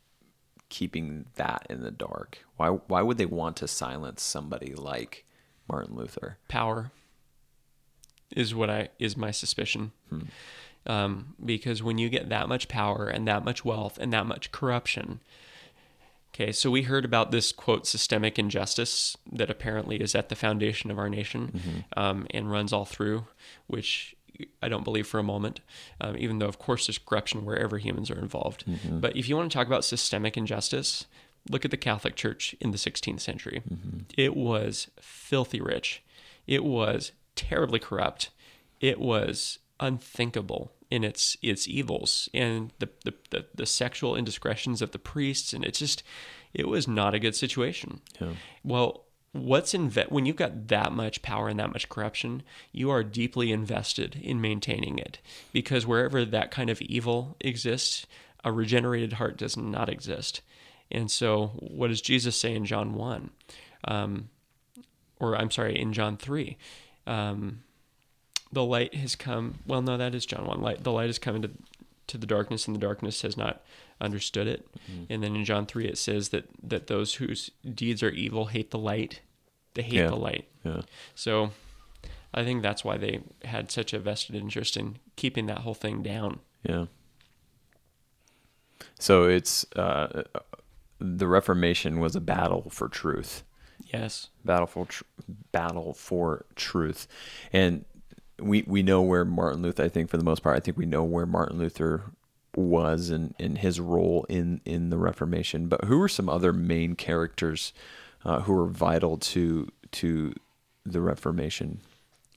keeping 0.70 1.26
that 1.37 1.66
in 1.70 1.82
the 1.82 1.92
dark? 1.92 2.38
Why 2.56 2.70
why 2.70 3.02
would 3.02 3.18
they 3.18 3.26
want 3.26 3.56
to 3.58 3.68
silence 3.68 4.22
somebody 4.22 4.74
like 4.74 5.24
Martin 5.68 5.94
Luther? 5.94 6.38
power 6.48 6.90
is 8.34 8.54
what 8.54 8.70
I 8.70 8.88
is 8.98 9.16
my 9.16 9.30
suspicion. 9.30 9.92
Um, 10.87 11.34
because 11.42 11.82
when 11.82 11.98
you 11.98 12.08
get 12.08 12.28
that 12.28 12.48
much 12.48 12.68
power 12.68 13.06
and 13.06 13.26
that 13.26 13.44
much 13.44 13.64
wealth 13.64 13.98
and 13.98 14.12
that 14.12 14.26
much 14.26 14.52
corruption, 14.52 15.20
okay. 16.35 16.53
So 16.53 16.70
we 16.70 16.83
heard 16.83 17.05
about 17.05 17.31
this 17.31 17.53
quote 17.53 17.87
systemic 17.87 18.38
injustice 18.38 19.16
that 19.33 19.51
apparently 19.51 19.97
is 20.01 20.14
at 20.14 20.29
the 20.29 20.35
foundation 20.37 20.90
of 20.90 20.99
our 20.99 21.09
nation 21.09 21.85
um, 21.97 22.27
and 22.31 22.51
runs 22.51 22.73
all 22.73 22.85
through, 22.85 23.27
which 23.66 24.14
I 24.62 24.68
don't 24.68 24.85
believe 24.85 25.07
for 25.07 25.20
a 25.20 25.23
moment. 25.23 25.61
Um, 26.01 26.16
even 26.18 26.38
though 26.40 26.47
of 26.49 26.59
course 26.59 26.87
there's 26.87 26.99
corruption 26.99 27.44
wherever 27.44 27.79
humans 27.79 28.11
are 28.11 28.18
involved. 28.18 28.64
But 29.01 29.16
if 29.16 29.29
you 29.29 29.37
want 29.37 29.51
to 29.51 29.57
talk 29.57 29.66
about 29.68 29.85
systemic 29.85 30.37
injustice, 30.37 31.07
look 31.49 31.64
at 31.64 31.70
the 31.70 31.77
Catholic 31.77 32.16
Church 32.16 32.55
in 32.61 32.70
the 32.73 32.79
16th 32.79 33.20
century. 33.20 33.62
It 34.16 34.35
was 34.37 34.88
filthy 35.01 35.61
rich. 35.61 36.03
It 36.47 36.64
was 36.64 37.12
terribly 37.37 37.79
corrupt. 37.79 38.31
It 38.81 38.99
was 38.99 39.59
unthinkable 39.85 40.73
in 40.90 41.05
its 41.05 41.37
its 41.42 41.68
evils 41.68 42.29
and 42.33 42.73
the, 42.79 42.88
the, 43.05 43.14
the, 43.31 43.47
the 43.55 43.66
sexual 43.66 44.16
indiscretions 44.16 44.81
of 44.83 44.92
the 44.92 44.99
priests 44.99 45.53
and 45.53 45.64
it 45.64 45.75
just 45.75 46.03
it 46.53 46.68
was 46.68 46.87
not 46.87 47.14
a 47.14 47.18
good 47.18 47.35
situation. 47.35 48.01
Yeah. 48.20 48.33
Well, 48.62 49.05
what's 49.33 49.75
inve- 49.75 50.11
when 50.11 50.25
you've 50.25 50.37
got 50.37 50.68
that 50.68 50.92
much 50.92 51.20
power 51.20 51.49
and 51.49 51.59
that 51.59 51.73
much 51.73 51.88
corruption, 51.88 52.42
you 52.70 52.90
are 52.90 53.03
deeply 53.03 53.51
invested 53.51 54.16
in 54.23 54.40
maintaining 54.40 54.99
it 54.99 55.18
because 55.53 55.87
wherever 55.87 56.25
that 56.25 56.53
kind 56.53 56.70
of 56.70 56.81
evil 56.81 57.37
exists, 57.40 58.07
a 58.44 58.53
regenerated 58.53 59.14
heart 59.14 59.37
does 59.37 59.57
not 59.57 59.88
exist. 59.88 60.40
And 60.90 61.11
so, 61.11 61.49
what 61.57 61.88
does 61.88 62.01
Jesus 62.01 62.37
say 62.37 62.55
in 62.55 62.64
John 62.64 62.94
1? 62.94 63.31
Um, 63.88 64.29
or 65.18 65.37
I'm 65.37 65.51
sorry, 65.51 65.79
in 65.81 65.92
John 65.92 66.16
3? 66.16 66.57
Um, 67.07 67.63
the 68.55 68.64
light 68.64 68.95
has 68.95 69.14
come. 69.17 69.59
Well, 69.67 69.83
no, 69.83 69.97
that 69.97 70.14
is 70.14 70.25
John 70.27 70.47
1. 70.47 70.61
Light, 70.61 70.83
the 70.85 70.93
light 70.93 71.07
has 71.09 71.19
come 71.19 71.37
into 71.37 71.51
to 72.07 72.19
the 72.19 72.27
darkness, 72.27 72.67
and 72.67 72.75
the 72.77 72.81
darkness 72.81 73.23
has 73.23 73.37
not 73.37 73.62
understood 74.01 74.47
it. 74.47 74.67
And 75.09 75.23
then 75.23 75.35
in 75.37 75.45
John 75.45 75.64
3, 75.67 75.87
it 75.87 75.97
says 75.99 76.29
that, 76.31 76.45
that 76.62 76.87
those 76.87 77.14
whose 77.14 77.51
deeds 77.75 78.03
are 78.03 78.11
evil 78.11 78.47
hate 78.47 78.71
the 78.71 78.79
light. 78.79 79.21
They 79.75 79.83
hate 79.83 79.95
Yeah. 79.95 80.09
the 80.09 80.17
light. 80.17 80.47
Yeah. 80.64 80.83
So 81.14 81.53
I 82.35 82.45
think 82.45 82.62
that's 82.62 82.85
why 82.85 82.97
they 82.99 83.21
had 83.45 83.71
such 83.71 83.93
a 83.95 83.99
vested 83.99 84.35
interest 84.37 84.77
in 84.77 84.99
keeping 85.17 85.47
that 85.47 85.59
whole 85.61 85.75
thing 85.75 86.03
down. 86.03 86.40
Yeah. 86.62 86.87
So 88.99 89.25
it's 89.25 89.64
uh, 89.77 90.25
the 90.99 91.27
Reformation 91.27 92.01
was 92.01 92.14
a 92.17 92.21
battle 92.21 92.69
for 92.71 92.88
truth, 92.88 93.43
Yes. 93.93 94.29
battle 94.45 94.67
for 94.67 94.87
tr- 94.87 95.05
battle 95.53 95.95
for 95.95 96.45
truth, 96.55 97.07
and 97.53 97.85
we 98.40 98.64
we 98.66 98.83
know 98.83 99.03
where 99.03 99.25
Martin 99.25 99.62
Luther. 99.62 99.85
I 99.85 99.88
think 99.88 100.11
for 100.11 100.16
the 100.16 100.25
most 100.25 100.42
part, 100.42 100.57
I 100.57 100.61
think 100.61 100.77
we 100.77 100.87
know 100.87 101.05
where 101.05 101.27
Martin 101.27 101.59
Luther 101.59 102.03
was 102.57 103.11
and 103.11 103.35
in, 103.38 103.53
in 103.53 103.57
his 103.57 103.81
role 103.81 104.25
in 104.29 104.61
in 104.64 104.90
the 104.90 104.99
Reformation. 104.99 105.68
But 105.68 105.85
who 105.85 105.99
were 105.99 106.09
some 106.09 106.29
other 106.29 106.53
main 106.53 106.94
characters 106.94 107.73
uh, 108.25 108.40
who 108.40 108.53
were 108.53 108.66
vital 108.66 109.16
to 109.18 109.68
to 109.92 110.35
the 110.85 111.01
Reformation? 111.01 111.81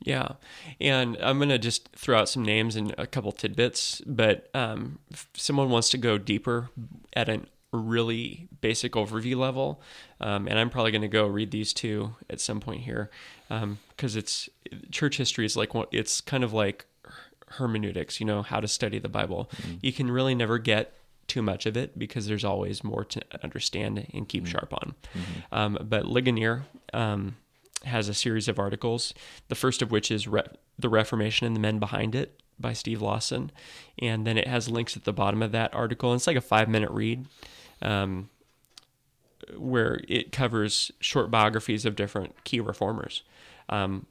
Yeah. 0.04 0.34
And 0.80 1.18
I'm 1.22 1.40
to 1.40 1.58
just 1.58 1.90
throw 1.96 2.20
out 2.20 2.30
some 2.30 2.44
names 2.44 2.76
and 2.76 2.94
a 2.98 3.08
couple 3.08 3.32
tidbits, 3.32 4.02
but 4.06 4.48
um, 4.54 5.00
if 5.10 5.28
someone 5.34 5.70
wants 5.70 5.90
to 5.90 5.98
go 5.98 6.18
deeper 6.18 6.70
at 7.14 7.30
a 7.30 7.42
really 7.72 8.48
basic 8.62 8.94
overview 8.94 9.36
level, 9.36 9.82
um, 10.22 10.48
and 10.48 10.58
I'm 10.58 10.70
probably 10.70 10.92
going 10.92 11.02
to 11.02 11.08
go 11.08 11.28
read 11.28 11.52
these 11.52 11.74
two 11.74 12.16
at 12.30 12.40
some 12.40 12.60
point 12.60 12.82
here 12.82 13.10
because 13.50 14.16
it's 14.16 14.50
church 14.92 15.18
history 15.18 15.46
is 15.46 15.56
like 15.58 15.72
it's 15.92 16.22
kind 16.22 16.44
of 16.44 16.54
like 16.54 16.86
hermeneutics, 17.52 18.20
you 18.20 18.26
know, 18.26 18.42
how 18.42 18.60
to 18.60 18.68
study 18.68 19.00
the 19.00 19.10
Bible. 19.10 19.50
You 19.82 19.94
can 19.94 20.12
really 20.12 20.36
never 20.36 20.58
get 20.58 20.94
too 21.28 21.42
much 21.42 21.66
of 21.66 21.76
it 21.76 21.98
because 22.00 22.28
there's 22.28 22.46
always 22.46 22.84
more 22.84 23.04
to 23.04 23.22
understand 23.44 24.08
and 24.14 24.28
keep 24.30 24.46
sharp 24.48 24.74
on. 24.74 24.96
Um, 25.52 25.78
but 25.82 26.06
Ligonier 26.06 26.66
um, 26.94 27.36
has 27.84 28.08
a 28.10 28.14
series 28.14 28.48
of 28.48 28.60
articles, 28.60 29.14
the 29.50 29.56
first 29.56 29.82
of 29.82 29.92
which 29.92 30.10
is 30.10 30.28
Re- 30.28 30.44
The 30.80 30.90
Reformation 30.90 31.46
and 31.48 31.56
the 31.56 31.60
Men 31.60 31.80
Behind 31.80 32.16
It 32.16 32.40
by 32.60 32.74
Steve 32.74 33.02
Lawson. 33.02 33.52
And 34.00 34.26
then 34.26 34.38
it 34.38 34.48
has 34.48 34.70
links 34.70 34.96
at 34.98 35.04
the 35.04 35.14
bottom 35.14 35.42
of 35.42 35.52
that 35.52 35.74
article. 35.74 36.12
And 36.12 36.20
it's 36.20 36.28
like 36.28 36.38
a 36.38 36.42
five 36.42 36.70
minute 36.70 36.92
read. 36.92 37.26
Um, 37.82 38.30
where 39.56 40.02
it 40.08 40.32
covers 40.32 40.92
short 41.00 41.32
biographies 41.32 41.86
of 41.86 41.96
different 41.96 42.44
key 42.44 42.60
reformers. 42.60 43.24
Um, 43.70 44.06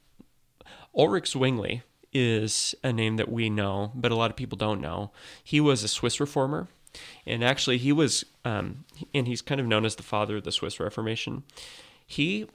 Ulrich 0.97 1.29
Zwingli 1.33 1.83
is 2.13 2.75
a 2.83 2.93
name 2.93 3.17
that 3.17 3.31
we 3.31 3.51
know, 3.51 3.93
but 3.95 4.13
a 4.13 4.15
lot 4.15 4.31
of 4.31 4.37
people 4.37 4.57
don't 4.57 4.81
know. 4.81 5.11
He 5.43 5.61
was 5.61 5.83
a 5.83 5.89
Swiss 5.89 6.21
reformer, 6.21 6.69
and 7.27 7.45
actually, 7.45 7.79
he 7.79 7.93
was, 7.93 8.25
um, 8.45 8.85
and 9.13 9.27
he's 9.27 9.43
kind 9.43 9.61
of 9.61 9.67
known 9.67 9.85
as 9.85 9.97
the 9.97 10.03
father 10.03 10.39
of 10.39 10.45
the 10.45 10.53
Swiss 10.53 10.81
Reformation. 10.81 11.43
He, 12.07 12.47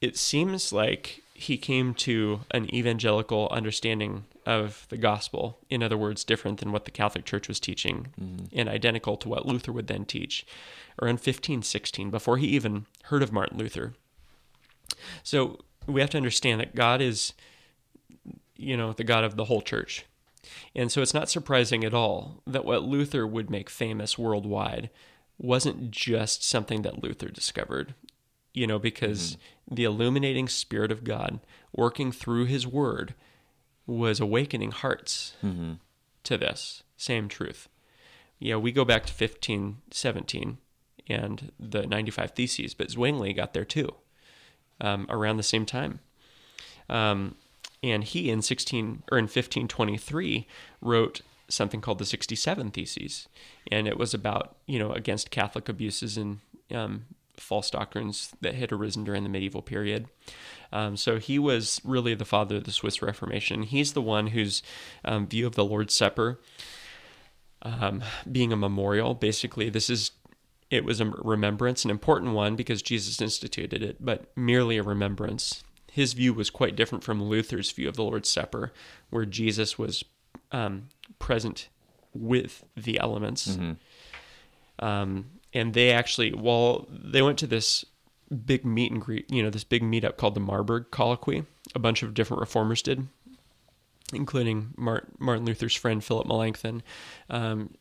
it 0.00 0.16
seems 0.16 0.72
like 0.72 1.22
he 1.34 1.56
came 1.56 1.94
to 1.94 2.40
an 2.52 2.72
evangelical 2.72 3.48
understanding 3.50 4.24
of 4.48 4.86
the 4.88 4.96
gospel. 4.96 5.58
In 5.68 5.82
other 5.82 5.98
words, 5.98 6.24
different 6.24 6.58
than 6.58 6.72
what 6.72 6.86
the 6.86 6.90
Catholic 6.90 7.26
Church 7.26 7.48
was 7.48 7.60
teaching, 7.60 8.08
mm-hmm. 8.18 8.46
and 8.58 8.66
identical 8.66 9.18
to 9.18 9.28
what 9.28 9.44
Luther 9.44 9.72
would 9.72 9.88
then 9.88 10.06
teach, 10.06 10.46
around 11.02 11.16
1516, 11.16 12.08
before 12.08 12.38
he 12.38 12.46
even 12.46 12.86
heard 13.04 13.22
of 13.22 13.30
Martin 13.30 13.58
Luther. 13.58 13.92
So 15.22 15.58
we 15.86 16.00
have 16.00 16.08
to 16.10 16.16
understand 16.16 16.60
that 16.60 16.74
God 16.74 17.02
is, 17.02 17.34
you 18.56 18.74
know, 18.74 18.94
the 18.94 19.04
God 19.04 19.22
of 19.22 19.36
the 19.36 19.44
whole 19.44 19.60
church. 19.60 20.06
And 20.74 20.90
so 20.90 21.02
it's 21.02 21.12
not 21.12 21.28
surprising 21.28 21.84
at 21.84 21.92
all 21.92 22.42
that 22.46 22.64
what 22.64 22.82
Luther 22.82 23.26
would 23.26 23.50
make 23.50 23.68
famous 23.68 24.16
worldwide 24.16 24.88
wasn't 25.36 25.90
just 25.90 26.42
something 26.42 26.80
that 26.82 27.02
Luther 27.02 27.28
discovered, 27.28 27.94
you 28.54 28.66
know, 28.66 28.78
because 28.78 29.32
mm-hmm. 29.32 29.74
the 29.74 29.84
illuminating 29.84 30.48
Spirit 30.48 30.90
of 30.90 31.04
God 31.04 31.40
working 31.76 32.10
through 32.12 32.46
his 32.46 32.66
word 32.66 33.14
was 33.88 34.20
awakening 34.20 34.70
hearts 34.70 35.34
to 36.22 36.36
this 36.38 36.82
same 36.96 37.28
truth. 37.28 37.68
Yeah, 38.38 38.56
we 38.56 38.70
go 38.70 38.84
back 38.84 39.06
to 39.06 39.12
1517 39.12 40.58
and 41.08 41.52
the 41.58 41.86
95 41.86 42.32
Theses, 42.32 42.74
but 42.74 42.90
Zwingli 42.90 43.32
got 43.32 43.54
there 43.54 43.64
too 43.64 43.94
um, 44.80 45.06
around 45.08 45.38
the 45.38 45.42
same 45.42 45.66
time. 45.66 46.00
Um, 46.88 47.34
and 47.82 48.04
he 48.04 48.30
in 48.30 48.42
16 48.42 49.04
or 49.10 49.18
in 49.18 49.24
1523 49.24 50.46
wrote 50.80 51.22
something 51.48 51.80
called 51.80 51.98
the 51.98 52.04
67 52.04 52.70
Theses, 52.70 53.28
and 53.70 53.88
it 53.88 53.96
was 53.96 54.12
about 54.14 54.56
you 54.66 54.78
know 54.78 54.92
against 54.92 55.30
Catholic 55.30 55.68
abuses 55.68 56.16
and 56.16 56.40
um, 56.72 57.06
false 57.40 57.70
doctrines 57.70 58.32
that 58.40 58.54
had 58.54 58.72
arisen 58.72 59.04
during 59.04 59.22
the 59.22 59.28
medieval 59.28 59.62
period. 59.62 60.06
Um, 60.72 60.96
so 60.96 61.18
he 61.18 61.38
was 61.38 61.80
really 61.84 62.14
the 62.14 62.24
father 62.24 62.56
of 62.56 62.64
the 62.64 62.72
Swiss 62.72 63.00
Reformation. 63.00 63.62
He's 63.62 63.92
the 63.92 64.02
one 64.02 64.28
whose 64.28 64.62
um, 65.04 65.26
view 65.26 65.46
of 65.46 65.54
the 65.54 65.64
Lord's 65.64 65.94
Supper 65.94 66.38
um, 67.62 68.02
being 68.30 68.52
a 68.52 68.56
memorial, 68.56 69.14
basically, 69.14 69.68
this 69.68 69.90
is 69.90 70.12
it 70.70 70.84
was 70.84 71.00
a 71.00 71.06
remembrance, 71.06 71.84
an 71.84 71.90
important 71.90 72.34
one 72.34 72.54
because 72.54 72.82
Jesus 72.82 73.22
instituted 73.22 73.82
it, 73.82 73.96
but 74.04 74.30
merely 74.36 74.76
a 74.76 74.82
remembrance. 74.82 75.64
His 75.90 76.12
view 76.12 76.34
was 76.34 76.50
quite 76.50 76.76
different 76.76 77.02
from 77.02 77.22
Luther's 77.22 77.70
view 77.72 77.88
of 77.88 77.96
the 77.96 78.04
Lord's 78.04 78.30
Supper, 78.30 78.72
where 79.08 79.24
Jesus 79.24 79.78
was 79.78 80.04
um, 80.52 80.88
present 81.18 81.68
with 82.12 82.64
the 82.76 83.00
elements. 83.00 83.58
Um, 84.78 85.26
and 85.58 85.74
they 85.74 85.90
actually, 85.90 86.32
well, 86.32 86.86
they 86.90 87.22
went 87.22 87.38
to 87.38 87.46
this 87.46 87.84
big 88.44 88.64
meet 88.64 88.92
and 88.92 89.00
greet, 89.00 89.30
you 89.30 89.42
know, 89.42 89.50
this 89.50 89.64
big 89.64 89.82
meetup 89.82 90.16
called 90.16 90.34
the 90.34 90.40
Marburg 90.40 90.90
Colloquy. 90.90 91.44
A 91.74 91.78
bunch 91.78 92.02
of 92.02 92.14
different 92.14 92.40
reformers 92.40 92.82
did, 92.82 93.08
including 94.12 94.72
Martin 94.76 95.44
Luther's 95.44 95.74
friend 95.74 96.02
Philip 96.02 96.26
Melanchthon, 96.26 96.82
um, 97.30 97.74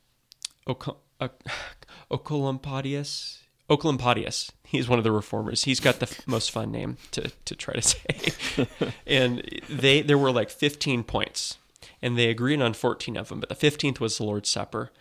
Oco- 0.68 0.98
uh, 1.22 1.30
Oecolampadius. 2.12 3.40
Oecolampadius. 3.70 4.50
He's 4.66 4.88
one 4.88 4.98
of 5.00 5.04
the 5.04 5.12
reformers. 5.12 5.64
He's 5.66 5.80
got 5.80 6.00
the 6.00 6.08
f- 6.10 6.26
most 6.28 6.52
fun 6.52 6.72
name 6.72 6.98
to, 7.12 7.32
to 7.46 7.56
try 7.56 7.74
to 7.74 7.82
say. 7.82 8.68
and 9.06 9.44
they 9.70 10.02
there 10.02 10.18
were 10.18 10.32
like 10.32 10.50
15 10.50 11.04
points, 11.04 11.58
and 12.02 12.18
they 12.18 12.30
agreed 12.30 12.62
on 12.62 12.74
14 12.74 13.18
of 13.18 13.30
them, 13.30 13.40
but 13.42 13.50
the 13.50 13.56
15th 13.56 14.00
was 14.00 14.18
the 14.18 14.24
Lord's 14.24 14.50
Supper. 14.50 14.92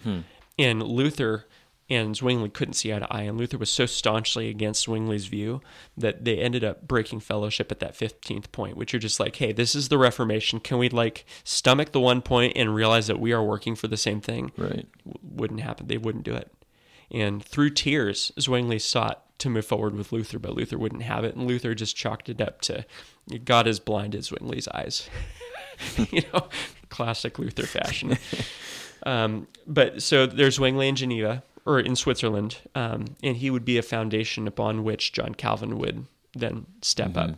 And 0.58 0.82
Luther 0.82 1.46
and 1.88 2.16
Zwingli 2.16 2.50
couldn't 2.50 2.74
see 2.74 2.92
eye 2.92 2.98
to 2.98 3.12
eye, 3.12 3.22
and 3.22 3.38
Luther 3.38 3.58
was 3.58 3.70
so 3.70 3.86
staunchly 3.86 4.48
against 4.48 4.86
Zwingli's 4.86 5.26
view 5.26 5.60
that 5.96 6.24
they 6.24 6.38
ended 6.38 6.64
up 6.64 6.88
breaking 6.88 7.20
fellowship 7.20 7.70
at 7.70 7.78
that 7.80 7.96
15th 7.96 8.50
point, 8.50 8.76
which 8.76 8.92
are 8.92 8.98
just 8.98 9.20
like, 9.20 9.36
hey, 9.36 9.52
this 9.52 9.74
is 9.74 9.88
the 9.88 9.98
Reformation. 9.98 10.58
Can 10.58 10.78
we 10.78 10.88
like 10.88 11.24
stomach 11.44 11.92
the 11.92 12.00
one 12.00 12.22
point 12.22 12.54
and 12.56 12.74
realize 12.74 13.06
that 13.06 13.20
we 13.20 13.32
are 13.32 13.42
working 13.42 13.76
for 13.76 13.86
the 13.86 13.96
same 13.96 14.20
thing? 14.20 14.50
Right. 14.56 14.88
Wouldn't 15.22 15.60
happen. 15.60 15.86
They 15.86 15.98
wouldn't 15.98 16.24
do 16.24 16.34
it. 16.34 16.52
And 17.10 17.44
through 17.44 17.70
tears, 17.70 18.32
Zwingli 18.38 18.80
sought 18.80 19.22
to 19.38 19.50
move 19.50 19.66
forward 19.66 19.94
with 19.94 20.10
Luther, 20.10 20.40
but 20.40 20.54
Luther 20.54 20.78
wouldn't 20.78 21.02
have 21.02 21.22
it. 21.22 21.36
And 21.36 21.46
Luther 21.46 21.74
just 21.74 21.94
chalked 21.94 22.28
it 22.28 22.40
up 22.40 22.60
to 22.62 22.84
God 23.44 23.66
has 23.66 23.78
blinded 23.78 24.22
Zwingli's 24.22 24.66
eyes. 24.68 25.08
you 26.10 26.22
know, 26.32 26.48
classic 26.88 27.38
Luther 27.38 27.66
fashion. 27.66 28.18
um, 29.04 29.46
but 29.68 30.02
so 30.02 30.26
there's 30.26 30.56
Zwingli 30.56 30.88
in 30.88 30.96
Geneva 30.96 31.44
or 31.66 31.80
in 31.80 31.96
Switzerland, 31.96 32.58
um, 32.74 33.04
and 33.22 33.36
he 33.36 33.50
would 33.50 33.64
be 33.64 33.76
a 33.76 33.82
foundation 33.82 34.46
upon 34.46 34.84
which 34.84 35.12
John 35.12 35.34
Calvin 35.34 35.78
would 35.78 36.06
then 36.34 36.66
step 36.80 37.16
up. 37.16 37.30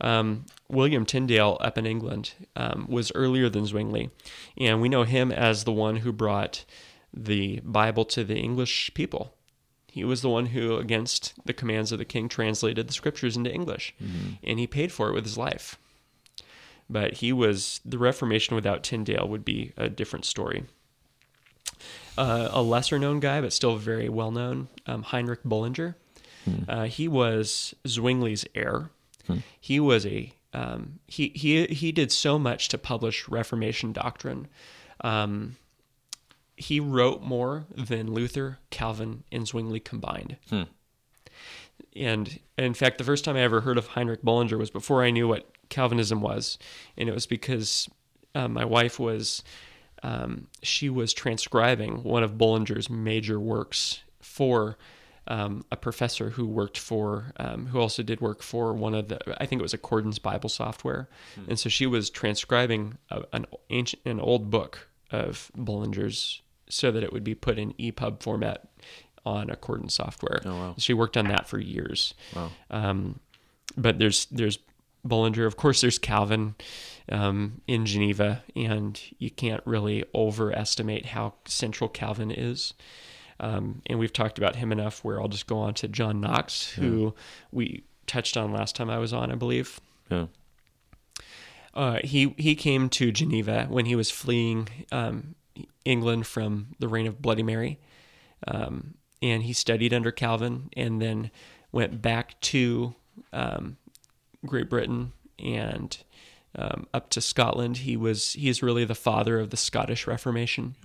Um, 0.00 0.46
William 0.68 1.04
Tyndale 1.04 1.58
up 1.60 1.76
in 1.76 1.86
England 1.86 2.32
um, 2.56 2.86
was 2.88 3.12
earlier 3.14 3.48
than 3.48 3.66
Zwingli, 3.66 4.10
and 4.56 4.80
we 4.80 4.88
know 4.88 5.02
him 5.02 5.30
as 5.30 5.64
the 5.64 5.72
one 5.72 5.96
who 5.96 6.12
brought 6.12 6.64
the 7.12 7.60
Bible 7.62 8.04
to 8.06 8.24
the 8.24 8.36
English 8.36 8.92
people. 8.94 9.34
He 9.88 10.04
was 10.04 10.22
the 10.22 10.30
one 10.30 10.46
who, 10.46 10.76
against 10.76 11.34
the 11.44 11.52
commands 11.52 11.92
of 11.92 11.98
the 11.98 12.06
king, 12.06 12.28
translated 12.28 12.88
the 12.88 12.94
scriptures 12.94 13.36
into 13.36 13.52
English, 13.52 13.94
and 14.42 14.58
he 14.58 14.66
paid 14.66 14.90
for 14.90 15.08
it 15.08 15.12
with 15.12 15.24
his 15.24 15.36
life. 15.36 15.76
But 16.88 17.14
he 17.14 17.32
was 17.32 17.80
the 17.84 17.98
Reformation 17.98 18.54
without 18.56 18.82
Tyndale 18.82 19.28
would 19.28 19.44
be 19.44 19.72
a 19.76 19.88
different 19.88 20.24
story. 20.24 20.64
Uh, 22.18 22.48
a 22.52 22.62
lesser 22.62 22.98
known 22.98 23.20
guy, 23.20 23.40
but 23.40 23.52
still 23.52 23.76
very 23.76 24.08
well 24.08 24.30
known, 24.30 24.68
um, 24.86 25.02
Heinrich 25.02 25.42
Bullinger. 25.44 25.96
Uh, 26.68 26.84
he 26.84 27.06
was 27.08 27.74
Zwingli's 27.86 28.44
heir. 28.54 28.90
He 29.60 29.78
was 29.80 30.04
a 30.04 30.32
um, 30.52 30.98
he 31.06 31.28
he 31.34 31.66
he 31.66 31.92
did 31.92 32.12
so 32.12 32.38
much 32.38 32.68
to 32.68 32.78
publish 32.78 33.28
Reformation 33.28 33.92
doctrine. 33.92 34.48
Um, 35.02 35.56
he 36.56 36.80
wrote 36.80 37.22
more 37.22 37.64
than 37.74 38.12
Luther, 38.12 38.58
Calvin, 38.70 39.24
and 39.32 39.46
Zwingli 39.46 39.80
combined. 39.80 40.36
And 41.96 42.38
in 42.58 42.74
fact, 42.74 42.98
the 42.98 43.04
first 43.04 43.24
time 43.24 43.36
I 43.36 43.40
ever 43.40 43.60
heard 43.62 43.78
of 43.78 43.86
Heinrich 43.88 44.22
Bullinger 44.22 44.58
was 44.58 44.70
before 44.70 45.02
I 45.02 45.10
knew 45.10 45.28
what 45.28 45.48
Calvinism 45.70 46.20
was, 46.20 46.58
and 46.96 47.08
it 47.08 47.14
was 47.14 47.26
because 47.26 47.88
uh, 48.34 48.48
my 48.48 48.64
wife 48.64 48.98
was 49.00 49.42
um, 50.02 50.48
she 50.62 50.88
was 50.88 51.12
transcribing 51.12 52.02
one 52.02 52.22
of 52.22 52.32
Bullinger's 52.32 52.90
major 52.90 53.38
works 53.38 54.02
for 54.20 54.76
um, 55.28 55.64
a 55.70 55.76
professor 55.76 56.30
who 56.30 56.46
worked 56.46 56.76
for, 56.76 57.32
um, 57.36 57.66
who 57.66 57.78
also 57.80 58.02
did 58.02 58.20
work 58.20 58.42
for 58.42 58.72
one 58.72 58.94
of 58.94 59.08
the, 59.08 59.18
I 59.40 59.46
think 59.46 59.60
it 59.60 59.62
was 59.62 59.74
Accordance 59.74 60.18
Bible 60.18 60.48
software, 60.48 61.08
and 61.48 61.58
so 61.58 61.68
she 61.68 61.86
was 61.86 62.10
transcribing 62.10 62.98
a, 63.10 63.22
an 63.32 63.46
ancient, 63.70 64.02
an 64.04 64.18
old 64.18 64.50
book 64.50 64.88
of 65.10 65.52
Bullinger's 65.56 66.42
so 66.68 66.90
that 66.90 67.02
it 67.02 67.12
would 67.12 67.24
be 67.24 67.34
put 67.34 67.58
in 67.58 67.72
EPUB 67.74 68.22
format 68.22 68.68
on 69.24 69.50
accordance 69.50 69.94
software. 69.94 70.40
Oh, 70.44 70.50
wow. 70.50 70.74
She 70.78 70.94
worked 70.94 71.16
on 71.16 71.28
that 71.28 71.46
for 71.46 71.58
years. 71.58 72.14
Wow. 72.34 72.50
Um, 72.70 73.20
but 73.76 73.98
there's 73.98 74.26
there's 74.26 74.58
Bullinger, 75.04 75.46
of 75.46 75.56
course. 75.56 75.80
There's 75.80 75.98
Calvin 75.98 76.54
um, 77.10 77.60
in 77.66 77.86
Geneva, 77.86 78.42
and 78.54 79.00
you 79.18 79.30
can't 79.30 79.62
really 79.64 80.04
overestimate 80.14 81.06
how 81.06 81.34
central 81.44 81.88
Calvin 81.88 82.30
is. 82.30 82.74
Um, 83.40 83.82
and 83.86 83.98
we've 83.98 84.12
talked 84.12 84.38
about 84.38 84.56
him 84.56 84.70
enough. 84.70 85.04
Where 85.04 85.20
I'll 85.20 85.28
just 85.28 85.46
go 85.46 85.58
on 85.58 85.74
to 85.74 85.88
John 85.88 86.20
Knox, 86.20 86.70
who 86.70 87.14
we 87.50 87.84
touched 88.06 88.36
on 88.36 88.52
last 88.52 88.76
time 88.76 88.88
I 88.88 88.98
was 88.98 89.12
on, 89.12 89.32
I 89.32 89.34
believe. 89.34 89.80
Yeah. 90.10 90.26
Uh, 91.74 91.98
he 92.04 92.34
he 92.38 92.54
came 92.54 92.88
to 92.90 93.10
Geneva 93.10 93.66
when 93.68 93.86
he 93.86 93.96
was 93.96 94.10
fleeing 94.10 94.68
um, 94.92 95.34
England 95.84 96.26
from 96.26 96.68
the 96.78 96.88
reign 96.88 97.06
of 97.06 97.20
Bloody 97.20 97.42
Mary, 97.42 97.80
um, 98.46 98.94
and 99.20 99.42
he 99.42 99.52
studied 99.52 99.92
under 99.92 100.12
Calvin, 100.12 100.68
and 100.76 101.00
then 101.00 101.30
went 101.72 102.02
back 102.02 102.38
to 102.42 102.94
um, 103.32 103.78
Great 104.46 104.68
Britain 104.70 105.12
and 105.38 105.96
um, 106.56 106.86
up 106.92 107.10
to 107.10 107.20
Scotland. 107.20 107.78
He 107.78 107.96
was 107.96 108.32
he 108.34 108.48
is 108.48 108.62
really 108.62 108.84
the 108.84 108.94
father 108.94 109.38
of 109.40 109.50
the 109.50 109.56
Scottish 109.56 110.06
Reformation, 110.06 110.76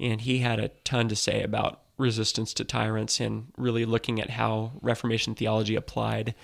and 0.00 0.20
he 0.20 0.38
had 0.38 0.58
a 0.58 0.68
ton 0.84 1.08
to 1.08 1.16
say 1.16 1.42
about 1.42 1.82
resistance 1.98 2.52
to 2.54 2.64
tyrants 2.64 3.20
and 3.20 3.46
really 3.56 3.84
looking 3.84 4.20
at 4.20 4.30
how 4.30 4.72
Reformation 4.82 5.34
theology 5.34 5.74
applied 5.76 6.34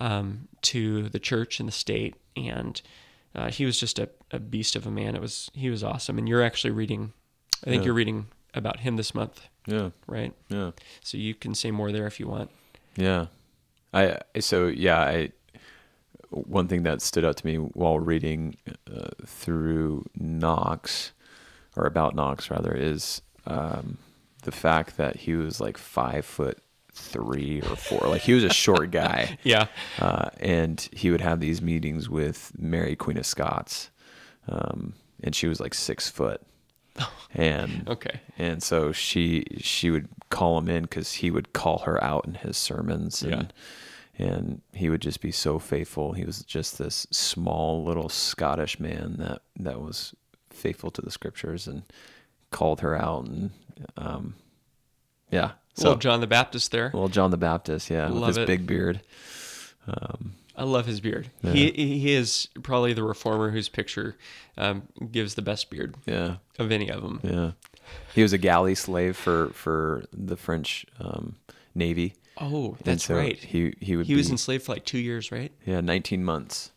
um, 0.00 0.48
to 0.62 1.08
the 1.10 1.18
church 1.18 1.60
and 1.60 1.68
the 1.68 1.72
state. 1.72 2.14
And 2.36 2.80
uh, 3.34 3.50
he 3.50 3.66
was 3.66 3.78
just 3.78 3.98
a, 3.98 4.08
a 4.30 4.38
beast 4.38 4.76
of 4.76 4.86
a 4.86 4.90
man. 4.90 5.14
It 5.14 5.20
was 5.20 5.50
he 5.54 5.70
was 5.70 5.82
awesome. 5.84 6.18
And 6.18 6.28
you're 6.28 6.42
actually 6.42 6.70
reading, 6.70 7.12
I 7.66 7.70
think 7.70 7.82
Yeah. 7.82 7.86
you're 7.86 7.94
reading 7.94 8.26
about 8.54 8.80
him 8.80 8.96
this 8.96 9.14
month, 9.14 9.46
Yeah. 9.66 9.90
right? 10.06 10.32
Yeah. 10.48 10.70
So 11.02 11.18
you 11.18 11.34
can 11.34 11.54
say 11.54 11.70
more 11.70 11.92
there 11.92 12.06
if 12.06 12.18
you 12.20 12.26
want. 12.28 12.50
Yeah. 12.96 13.26
I 13.92 14.18
so 14.40 14.66
yeah, 14.68 15.00
I 15.00 15.32
one 16.30 16.68
thing 16.68 16.82
that 16.82 17.00
stood 17.02 17.24
out 17.24 17.36
to 17.38 17.46
me 17.46 17.56
while 17.56 17.98
reading 17.98 18.56
uh, 18.92 19.08
through 19.24 20.04
Knox 20.14 21.12
or 21.76 21.86
about 21.86 22.14
Knox 22.14 22.50
rather 22.50 22.74
is 22.74 23.22
um, 23.46 23.98
the 24.42 24.52
fact 24.52 24.96
that 24.96 25.16
he 25.16 25.34
was 25.34 25.60
like 25.60 25.78
five 25.78 26.24
foot 26.24 26.58
three 26.92 27.60
or 27.62 27.76
four. 27.76 28.08
Like 28.08 28.22
he 28.22 28.34
was 28.34 28.44
a 28.44 28.50
short 28.50 28.90
guy. 29.02 29.38
Yeah, 29.42 29.68
uh, 29.98 30.30
and 30.40 30.80
he 30.92 31.10
would 31.10 31.20
have 31.20 31.40
these 31.40 31.62
meetings 31.62 32.08
with 32.10 32.52
Mary 32.58 32.96
Queen 32.96 33.16
of 33.16 33.24
Scots, 33.26 33.90
um, 34.48 34.94
and 35.22 35.34
she 35.34 35.46
was 35.48 35.60
like 35.60 35.72
six 35.74 36.10
foot, 36.10 36.42
and 37.34 37.88
Okay. 37.88 38.20
and 38.36 38.62
so 38.62 38.92
she 38.92 39.44
she 39.58 39.90
would 39.90 40.08
call 40.30 40.58
him 40.58 40.68
in 40.68 40.82
because 40.82 41.12
he 41.14 41.30
would 41.30 41.52
call 41.54 41.78
her 41.80 42.02
out 42.04 42.26
in 42.26 42.34
his 42.34 42.56
sermons, 42.56 43.22
and 43.22 43.52
and 44.18 44.60
he 44.72 44.90
would 44.90 45.00
just 45.00 45.20
be 45.20 45.30
so 45.30 45.58
faithful. 45.58 46.12
He 46.12 46.24
was 46.24 46.42
just 46.42 46.78
this 46.78 47.06
small 47.10 47.84
little 47.84 48.08
Scottish 48.08 48.80
man 48.80 49.16
that 49.18 49.42
that 49.58 49.80
was 49.80 50.14
faithful 50.50 50.90
to 50.90 51.02
the 51.02 51.10
scriptures 51.10 51.66
and 51.66 51.84
called 52.50 52.80
her 52.80 52.96
out, 52.96 53.26
and 53.26 53.50
um, 53.96 54.34
yeah, 55.30 55.52
so 55.74 55.90
well, 55.90 55.98
John 55.98 56.20
the 56.20 56.26
Baptist 56.26 56.72
there. 56.72 56.90
well, 56.92 57.08
John 57.08 57.30
the 57.30 57.36
Baptist, 57.36 57.90
yeah, 57.90 58.10
with 58.10 58.26
his 58.26 58.36
it. 58.38 58.46
big 58.46 58.66
beard. 58.66 59.00
Um, 59.86 60.34
I 60.56 60.64
love 60.64 60.86
his 60.86 61.00
beard. 61.00 61.30
He 61.42 61.70
he 61.70 62.12
is 62.12 62.48
probably 62.64 62.92
the 62.92 63.04
reformer 63.04 63.50
whose 63.50 63.68
picture 63.68 64.16
um, 64.56 64.88
gives 65.12 65.34
the 65.34 65.42
best 65.42 65.70
beard 65.70 65.94
yeah, 66.04 66.36
of 66.58 66.72
any 66.72 66.90
of 66.90 67.02
them. 67.02 67.20
yeah. 67.22 67.52
He 68.14 68.22
was 68.22 68.32
a 68.32 68.38
galley 68.38 68.74
slave 68.74 69.16
for 69.16 69.50
for 69.50 70.04
the 70.12 70.36
French 70.36 70.84
um, 70.98 71.36
Navy. 71.74 72.14
Oh, 72.40 72.76
that's 72.84 73.04
so 73.04 73.16
right. 73.16 73.38
He 73.38 73.74
he 73.80 73.96
would 73.96 74.06
He 74.06 74.14
was 74.14 74.30
enslaved 74.30 74.64
for 74.64 74.72
like 74.72 74.84
two 74.84 74.98
years, 74.98 75.30
right? 75.32 75.52
yeah 75.66 75.80
19 75.80 76.24
months, 76.24 76.70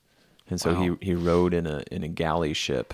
and 0.49 0.59
so 0.59 0.73
Wow. 0.73 0.97
he 0.99 1.07
he 1.07 1.13
rode 1.15 1.53
in 1.53 1.65
a 1.67 1.83
in 1.91 2.03
a 2.03 2.07
galley 2.07 2.53
ship 2.53 2.93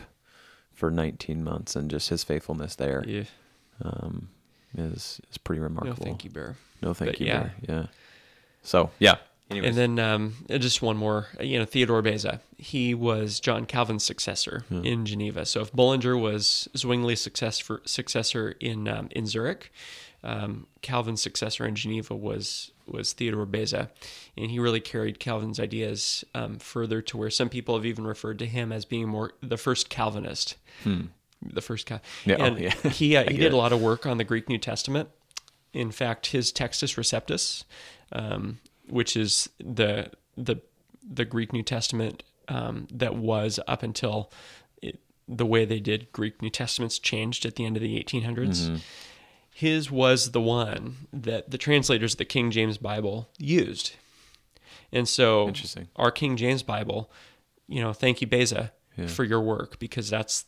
for 0.73 0.91
19 0.91 1.43
months, 1.43 1.75
and 1.75 1.89
just 1.89 2.09
his 2.09 2.23
faithfulness 2.23 2.75
there 2.75 3.03
Yeah. 3.07 3.23
um, 3.83 4.29
is 4.77 5.19
is 5.31 5.37
pretty 5.37 5.59
No, 5.59 5.63
remarkable. 5.67 6.03
thank 6.05 6.23
you, 6.23 6.29
Bear. 6.29 6.55
No, 6.81 6.93
thank 6.93 7.11
But 7.13 7.19
you. 7.21 7.27
yeah. 7.27 7.39
Bear. 7.39 7.53
yeah. 7.67 7.85
So 8.63 8.91
yeah. 8.99 9.15
Anyways. 9.49 9.77
And 9.77 9.97
then 9.97 10.05
um, 10.05 10.33
just 10.59 10.81
one 10.81 10.97
more, 10.97 11.27
you 11.39 11.57
know, 11.57 11.63
Theodore 11.63 12.01
Beza. 12.01 12.41
He 12.57 12.93
was 12.93 13.39
John 13.39 13.65
Calvin's 13.65 14.03
successor 14.03 14.65
in 14.69 15.05
Geneva. 15.05 15.45
So 15.45 15.61
if 15.61 15.71
Bullinger 15.71 16.17
was 16.17 16.67
Zwingli's 16.75 17.21
successor 17.21 17.79
successor 17.85 18.55
in 18.59 18.89
um, 18.89 19.07
in 19.11 19.25
Zurich, 19.25 19.71
um, 20.23 20.67
Calvin's 20.81 21.21
successor 21.21 21.65
in 21.65 21.75
Geneva 21.75 22.15
was 22.15 22.71
was 22.87 23.13
Theodore 23.13 23.45
Beza, 23.45 23.89
and 24.37 24.49
he 24.49 24.59
really 24.59 24.79
carried 24.79 25.19
Calvin's 25.19 25.59
ideas 25.59 26.23
um, 26.33 26.57
further 26.57 27.01
to 27.01 27.17
where 27.17 27.29
some 27.29 27.49
people 27.49 27.75
have 27.75 27.85
even 27.85 28.05
referred 28.05 28.39
to 28.39 28.45
him 28.45 28.71
as 28.71 28.85
being 28.85 29.07
more 29.07 29.33
the 29.41 29.57
first 29.57 29.89
Calvinist. 29.89 30.55
The 31.41 31.61
first 31.61 31.85
Cal. 31.85 32.01
Hmm. 32.23 32.29
Yeah, 32.29 32.35
oh, 32.39 32.55
yeah. 32.55 32.69
he 32.89 33.15
uh, 33.15 33.23
he 33.29 33.37
did 33.37 33.47
it. 33.47 33.53
a 33.53 33.57
lot 33.57 33.73
of 33.73 33.81
work 33.81 34.05
on 34.05 34.17
the 34.17 34.23
Greek 34.23 34.49
New 34.49 34.57
Testament. 34.57 35.09
In 35.73 35.91
fact, 35.91 36.27
his 36.27 36.51
Textus 36.51 36.97
Receptus, 36.97 37.63
um, 38.11 38.59
which 38.87 39.15
is 39.15 39.49
the 39.59 40.11
the 40.35 40.57
the 41.03 41.25
Greek 41.25 41.53
New 41.53 41.63
Testament 41.63 42.23
um, 42.47 42.87
that 42.91 43.15
was 43.15 43.59
up 43.67 43.83
until 43.83 44.31
it, 44.81 44.99
the 45.27 45.45
way 45.45 45.65
they 45.65 45.79
did 45.79 46.11
Greek 46.11 46.41
New 46.41 46.49
Testaments 46.49 46.99
changed 46.99 47.45
at 47.45 47.55
the 47.55 47.65
end 47.65 47.77
of 47.77 47.83
the 47.83 48.01
1800s. 48.01 48.47
Mm-hmm. 48.47 48.75
His 49.59 49.89
was 49.89 50.31
the 50.33 50.41
one 50.41 50.97
that 51.11 51.49
the 51.49 51.57
translators 51.57 52.13
of 52.13 52.17
the 52.19 52.25
King 52.25 52.51
James 52.51 52.77
Bible 52.77 53.27
used, 53.39 53.95
and 54.91 55.07
so 55.09 55.51
our 55.95 56.11
King 56.11 56.37
James 56.37 56.61
Bible, 56.61 57.09
you 57.67 57.81
know, 57.81 57.91
thank 57.91 58.21
you 58.21 58.27
Beza 58.27 58.71
Yeah. 58.95 59.07
for 59.07 59.23
your 59.23 59.41
work 59.41 59.79
because 59.79 60.11
that's 60.11 60.45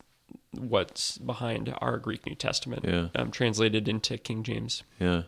what's 0.51 1.17
behind 1.17 1.73
our 1.81 1.97
Greek 1.97 2.23
New 2.27 2.35
Testament, 2.35 2.85
Yeah. 2.85 3.07
um, 3.15 3.31
translated 3.31 3.87
into 3.87 4.15
King 4.19 4.43
James. 4.43 4.83
yeah. 4.99 5.23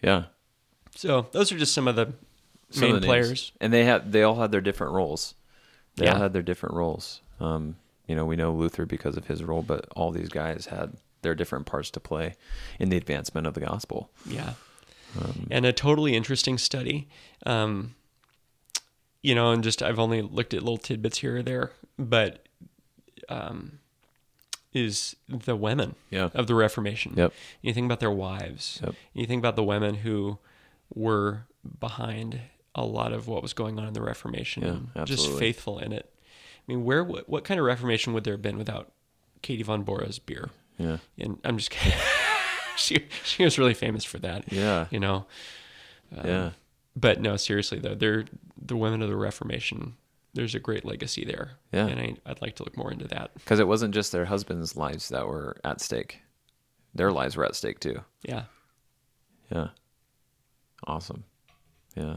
Yeah. 0.00 0.26
So 0.94 1.26
those 1.32 1.50
are 1.50 1.58
just 1.58 1.74
some 1.74 1.88
of 1.88 1.96
the 1.96 2.12
some 2.70 2.82
main 2.88 2.94
of 2.94 3.00
the 3.00 3.06
players. 3.08 3.50
and 3.60 3.72
they 3.72 3.84
had 3.84 4.12
they 4.12 4.22
all 4.22 4.36
had 4.36 4.52
their 4.52 4.60
different 4.60 4.92
roles. 4.92 5.34
They 5.96 6.06
all 6.08 6.18
had 6.18 6.32
their 6.32 6.42
different 6.42 6.76
roles. 6.76 7.20
Um, 7.40 7.76
you 8.06 8.14
know, 8.14 8.24
we 8.24 8.36
know 8.36 8.52
Luther 8.52 8.86
because 8.86 9.16
of 9.16 9.26
his 9.26 9.42
role, 9.42 9.62
but 9.62 9.86
all 9.96 10.10
these 10.12 10.28
guys 10.28 10.66
had 10.66 10.94
their 11.22 11.34
different 11.34 11.66
parts 11.66 11.90
to 11.92 12.00
play 12.00 12.34
in 12.78 12.88
the 12.88 12.96
advancement 12.96 13.46
of 13.46 13.54
the 13.54 13.60
gospel. 13.60 14.10
Yeah. 14.26 14.54
Um, 15.20 15.48
and 15.50 15.66
a 15.66 15.72
totally 15.72 16.14
interesting 16.14 16.56
study. 16.58 17.08
Um, 17.44 17.94
you 19.22 19.34
know, 19.34 19.50
and 19.50 19.62
just 19.62 19.82
I've 19.82 19.98
only 19.98 20.22
looked 20.22 20.54
at 20.54 20.60
little 20.62 20.78
tidbits 20.78 21.18
here 21.18 21.38
or 21.38 21.42
there, 21.42 21.72
but 21.98 22.46
um, 23.28 23.80
is 24.72 25.16
the 25.28 25.56
women 25.56 25.94
Yeah. 26.10 26.30
of 26.34 26.46
the 26.46 26.54
Reformation. 26.54 27.14
Yep. 27.16 27.32
You 27.60 27.74
think 27.74 27.84
about 27.86 28.00
their 28.00 28.10
wives. 28.10 28.80
Yep. 28.82 28.94
You 29.12 29.26
think 29.26 29.40
about 29.40 29.56
the 29.56 29.64
women 29.64 29.96
who 29.96 30.38
were 30.94 31.42
behind 31.80 32.40
a 32.74 32.84
lot 32.84 33.12
of 33.12 33.26
what 33.26 33.42
was 33.42 33.52
going 33.52 33.78
on 33.78 33.86
in 33.86 33.92
the 33.94 34.00
Reformation. 34.02 34.90
Yeah, 34.94 35.04
just 35.04 35.30
faithful 35.32 35.78
in 35.80 35.92
it. 35.92 36.08
I 36.16 36.72
mean, 36.72 36.84
where 36.84 37.02
what, 37.02 37.28
what 37.28 37.44
kind 37.44 37.58
of 37.58 37.66
Reformation 37.66 38.12
would 38.12 38.22
there 38.24 38.34
have 38.34 38.42
been 38.42 38.56
without 38.58 38.92
Katie 39.42 39.64
von 39.64 39.82
Bora's 39.82 40.18
beer? 40.20 40.50
Yeah. 40.80 40.96
And 41.18 41.38
I'm 41.44 41.58
just 41.58 41.70
kidding. 41.70 41.98
she 42.76 43.06
she 43.24 43.44
was 43.44 43.58
really 43.58 43.74
famous 43.74 44.04
for 44.04 44.18
that. 44.20 44.50
Yeah. 44.50 44.86
You 44.90 45.00
know. 45.00 45.26
Um, 46.16 46.26
yeah. 46.26 46.50
But 46.96 47.20
no, 47.20 47.36
seriously 47.36 47.78
though, 47.78 47.94
they're 47.94 48.24
the 48.60 48.76
women 48.76 49.02
of 49.02 49.08
the 49.08 49.16
Reformation. 49.16 49.94
There's 50.32 50.54
a 50.54 50.60
great 50.60 50.84
legacy 50.84 51.24
there. 51.24 51.52
Yeah. 51.72 51.86
And 51.86 52.00
I, 52.00 52.14
I'd 52.24 52.40
like 52.40 52.56
to 52.56 52.64
look 52.64 52.76
more 52.76 52.90
into 52.90 53.06
that. 53.08 53.34
Because 53.34 53.58
it 53.58 53.68
wasn't 53.68 53.94
just 53.94 54.12
their 54.12 54.26
husbands' 54.26 54.76
lives 54.76 55.08
that 55.10 55.26
were 55.26 55.56
at 55.64 55.80
stake; 55.80 56.20
their 56.94 57.12
lives 57.12 57.36
were 57.36 57.44
at 57.44 57.56
stake 57.56 57.80
too. 57.80 58.02
Yeah. 58.22 58.44
Yeah. 59.52 59.68
Awesome. 60.86 61.24
Yeah. 61.96 62.16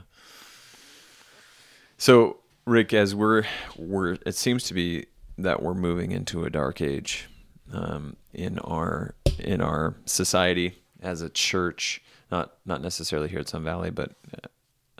So, 1.97 2.37
Rick, 2.65 2.93
as 2.93 3.13
we're 3.13 3.43
we're 3.75 4.17
it 4.25 4.35
seems 4.35 4.63
to 4.65 4.73
be 4.73 5.07
that 5.37 5.61
we're 5.61 5.73
moving 5.73 6.11
into 6.11 6.45
a 6.45 6.49
dark 6.49 6.79
age 6.81 7.27
um, 7.73 8.15
in 8.33 8.59
our 8.59 9.15
in 9.39 9.61
our 9.61 9.95
society 10.05 10.77
as 11.01 11.21
a 11.21 11.29
church, 11.29 12.01
not 12.31 12.53
not 12.65 12.81
necessarily 12.81 13.27
here 13.27 13.39
at 13.39 13.49
Sun 13.49 13.63
Valley, 13.63 13.89
but 13.89 14.13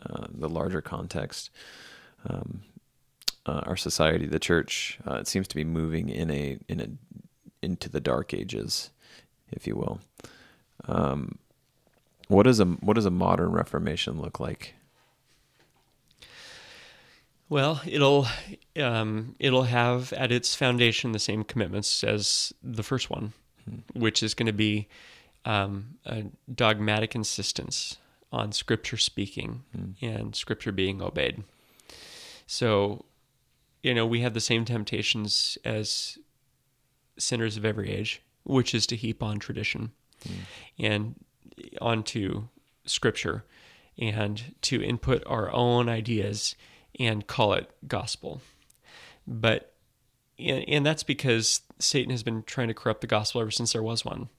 uh, 0.05 0.27
the 0.29 0.49
larger 0.49 0.81
context. 0.81 1.49
Um, 2.27 2.61
uh, 3.45 3.61
our 3.65 3.75
society, 3.75 4.25
the 4.25 4.39
church, 4.39 4.99
uh, 5.05 5.15
it 5.15 5.27
seems 5.27 5.47
to 5.49 5.55
be 5.55 5.63
moving 5.63 6.09
in 6.09 6.31
a 6.31 6.57
in 6.67 6.79
a 6.79 6.87
into 7.61 7.89
the 7.89 8.01
dark 8.01 8.33
ages, 8.33 8.89
if 9.51 9.67
you 9.67 9.75
will. 9.75 9.99
Um, 10.85 11.37
a 12.59 12.65
what 12.65 12.95
does 12.95 13.05
a 13.05 13.11
modern 13.11 13.51
Reformation 13.51 14.21
look 14.21 14.39
like? 14.39 14.75
Well, 17.53 17.81
it'll 17.85 18.25
um, 18.81 19.35
it'll 19.37 19.65
have 19.65 20.11
at 20.13 20.31
its 20.31 20.55
foundation 20.55 21.11
the 21.11 21.19
same 21.19 21.43
commitments 21.43 22.03
as 22.03 22.51
the 22.63 22.81
first 22.81 23.11
one, 23.11 23.33
which 23.93 24.23
is 24.23 24.33
going 24.33 24.47
to 24.47 24.53
be 24.53 24.87
um, 25.45 25.99
a 26.03 26.23
dogmatic 26.51 27.13
insistence 27.13 27.97
on 28.31 28.53
Scripture 28.53 28.97
speaking 28.97 29.61
and 30.01 30.35
Scripture 30.35 30.71
being 30.71 30.99
obeyed. 30.99 31.43
So, 32.47 33.05
you 33.83 33.93
know, 33.93 34.07
we 34.07 34.21
have 34.21 34.33
the 34.33 34.39
same 34.39 34.65
temptations 34.65 35.55
as 35.63 36.17
sinners 37.19 37.55
of 37.55 37.65
every 37.65 37.91
age, 37.91 38.19
which 38.45 38.73
is 38.73 38.87
to 38.87 38.95
heap 38.95 39.21
on 39.21 39.37
tradition 39.37 39.91
and 40.79 41.13
onto 41.79 42.45
Scripture 42.87 43.43
and 43.99 44.55
to 44.63 44.81
input 44.81 45.21
our 45.27 45.51
own 45.51 45.87
ideas 45.87 46.55
and 46.99 47.25
call 47.27 47.53
it 47.53 47.69
gospel. 47.87 48.41
But 49.27 49.73
and, 50.39 50.67
and 50.67 50.85
that's 50.85 51.03
because 51.03 51.61
Satan 51.79 52.11
has 52.11 52.23
been 52.23 52.43
trying 52.43 52.67
to 52.67 52.73
corrupt 52.73 53.01
the 53.01 53.07
gospel 53.07 53.41
ever 53.41 53.51
since 53.51 53.73
there 53.73 53.83
was 53.83 54.03
one. 54.05 54.29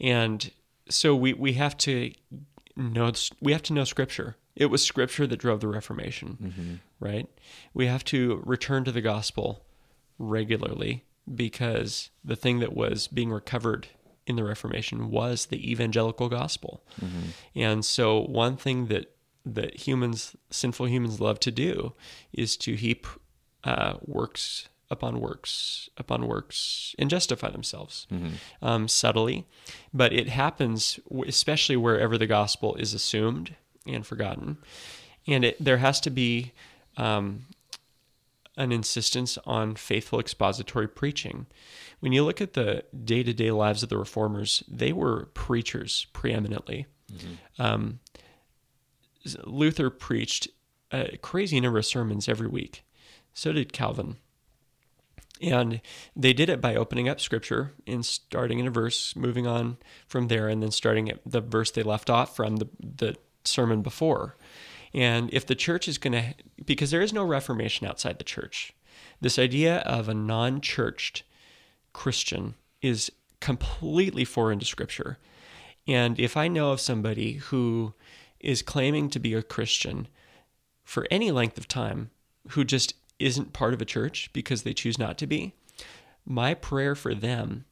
And 0.00 0.50
so 0.88 1.14
we, 1.14 1.32
we 1.32 1.54
have 1.54 1.76
to 1.78 2.12
know 2.76 3.12
we 3.40 3.52
have 3.52 3.62
to 3.62 3.72
know 3.72 3.84
scripture. 3.84 4.36
It 4.54 4.66
was 4.66 4.82
scripture 4.82 5.26
that 5.26 5.36
drove 5.38 5.60
the 5.60 5.68
Reformation, 5.68 6.38
mm-hmm. 6.42 6.74
right? 7.00 7.28
We 7.72 7.86
have 7.86 8.04
to 8.06 8.42
return 8.44 8.84
to 8.84 8.92
the 8.92 9.00
gospel 9.00 9.64
regularly 10.18 11.04
because 11.32 12.10
the 12.22 12.36
thing 12.36 12.58
that 12.58 12.74
was 12.74 13.08
being 13.08 13.30
recovered 13.30 13.88
in 14.26 14.36
the 14.36 14.44
Reformation 14.44 15.10
was 15.10 15.46
the 15.46 15.70
evangelical 15.70 16.28
gospel. 16.28 16.84
Mm-hmm. 17.00 17.28
And 17.54 17.84
so 17.84 18.20
one 18.20 18.56
thing 18.56 18.86
that 18.86 19.14
that 19.44 19.86
humans, 19.86 20.36
sinful 20.50 20.86
humans, 20.86 21.20
love 21.20 21.40
to 21.40 21.50
do 21.50 21.94
is 22.32 22.56
to 22.58 22.74
heap 22.74 23.06
uh, 23.64 23.94
works 24.04 24.68
upon 24.90 25.20
works 25.20 25.88
upon 25.96 26.26
works 26.26 26.94
and 26.98 27.08
justify 27.08 27.48
themselves 27.50 28.06
um, 28.60 28.88
subtly. 28.88 29.46
But 29.94 30.12
it 30.12 30.28
happens, 30.28 31.00
especially 31.26 31.76
wherever 31.76 32.18
the 32.18 32.26
gospel 32.26 32.74
is 32.76 32.92
assumed 32.92 33.56
and 33.86 34.06
forgotten. 34.06 34.58
And 35.26 35.44
it, 35.44 35.56
there 35.64 35.78
has 35.78 35.98
to 36.00 36.10
be 36.10 36.52
um, 36.98 37.46
an 38.56 38.70
insistence 38.70 39.38
on 39.46 39.76
faithful 39.76 40.20
expository 40.20 40.88
preaching. 40.88 41.46
When 42.00 42.12
you 42.12 42.24
look 42.24 42.40
at 42.40 42.52
the 42.52 42.84
day 43.04 43.22
to 43.22 43.32
day 43.32 43.50
lives 43.50 43.82
of 43.82 43.88
the 43.88 43.96
reformers, 43.96 44.62
they 44.68 44.92
were 44.92 45.26
preachers 45.32 46.06
preeminently. 46.12 46.86
Um, 47.58 48.00
Luther 49.44 49.90
preached 49.90 50.48
a 50.90 51.16
crazy 51.18 51.60
number 51.60 51.78
of 51.78 51.86
sermons 51.86 52.28
every 52.28 52.48
week. 52.48 52.84
So 53.34 53.52
did 53.52 53.72
Calvin. 53.72 54.16
And 55.40 55.80
they 56.14 56.32
did 56.32 56.48
it 56.48 56.60
by 56.60 56.76
opening 56.76 57.08
up 57.08 57.20
scripture 57.20 57.72
and 57.86 58.06
starting 58.06 58.60
in 58.60 58.66
a 58.66 58.70
verse, 58.70 59.16
moving 59.16 59.46
on 59.46 59.78
from 60.06 60.28
there, 60.28 60.48
and 60.48 60.62
then 60.62 60.70
starting 60.70 61.10
at 61.10 61.20
the 61.26 61.40
verse 61.40 61.70
they 61.70 61.82
left 61.82 62.08
off 62.08 62.36
from 62.36 62.56
the, 62.56 62.68
the 62.78 63.16
sermon 63.44 63.82
before. 63.82 64.36
And 64.94 65.32
if 65.32 65.44
the 65.46 65.54
church 65.54 65.88
is 65.88 65.98
going 65.98 66.12
to, 66.12 66.34
because 66.64 66.90
there 66.90 67.00
is 67.00 67.12
no 67.12 67.24
reformation 67.24 67.86
outside 67.86 68.18
the 68.18 68.24
church, 68.24 68.72
this 69.20 69.38
idea 69.38 69.78
of 69.78 70.08
a 70.08 70.14
non 70.14 70.60
churched 70.60 71.24
Christian 71.92 72.54
is 72.80 73.10
completely 73.40 74.24
foreign 74.24 74.58
to 74.60 74.64
scripture. 74.64 75.18
And 75.88 76.20
if 76.20 76.36
I 76.36 76.46
know 76.46 76.70
of 76.70 76.80
somebody 76.80 77.34
who 77.34 77.94
is 78.42 78.62
claiming 78.62 79.08
to 79.10 79.18
be 79.18 79.34
a 79.34 79.42
Christian 79.42 80.08
for 80.84 81.06
any 81.10 81.30
length 81.30 81.58
of 81.58 81.68
time 81.68 82.10
who 82.50 82.64
just 82.64 82.94
isn't 83.18 83.52
part 83.52 83.72
of 83.72 83.80
a 83.80 83.86
church 83.86 84.30
because 84.32 84.62
they 84.62 84.74
choose 84.74 84.98
not 84.98 85.16
to 85.18 85.26
be, 85.26 85.54
my 86.26 86.54
prayer 86.54 86.94
for 86.94 87.14
them 87.14 87.64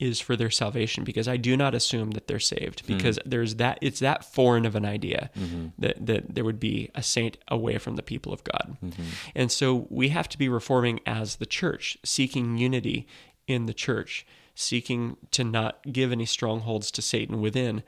is 0.00 0.18
for 0.18 0.34
their 0.34 0.50
salvation 0.50 1.04
because 1.04 1.28
I 1.28 1.36
do 1.36 1.56
not 1.56 1.74
assume 1.74 2.12
that 2.12 2.26
they're 2.26 2.40
saved 2.40 2.80
hmm. 2.80 2.96
because 2.96 3.18
there's 3.26 3.56
that 3.56 3.78
it's 3.82 4.00
that 4.00 4.24
foreign 4.24 4.64
of 4.64 4.74
an 4.74 4.86
idea 4.86 5.30
mm-hmm. 5.38 5.68
that 5.78 6.06
that 6.06 6.34
there 6.34 6.44
would 6.44 6.58
be 6.58 6.90
a 6.94 7.02
saint 7.02 7.36
away 7.48 7.76
from 7.76 7.96
the 7.96 8.02
people 8.02 8.32
of 8.32 8.42
God. 8.42 8.78
Mm-hmm. 8.82 9.02
And 9.34 9.52
so 9.52 9.86
we 9.90 10.08
have 10.08 10.28
to 10.30 10.38
be 10.38 10.48
reforming 10.48 11.00
as 11.06 11.36
the 11.36 11.46
church, 11.46 11.98
seeking 12.02 12.56
unity 12.56 13.06
in 13.46 13.66
the 13.66 13.74
church, 13.74 14.26
seeking 14.54 15.18
to 15.32 15.44
not 15.44 15.80
give 15.92 16.12
any 16.12 16.26
strongholds 16.26 16.90
to 16.92 17.02
Satan 17.02 17.40
within 17.42 17.82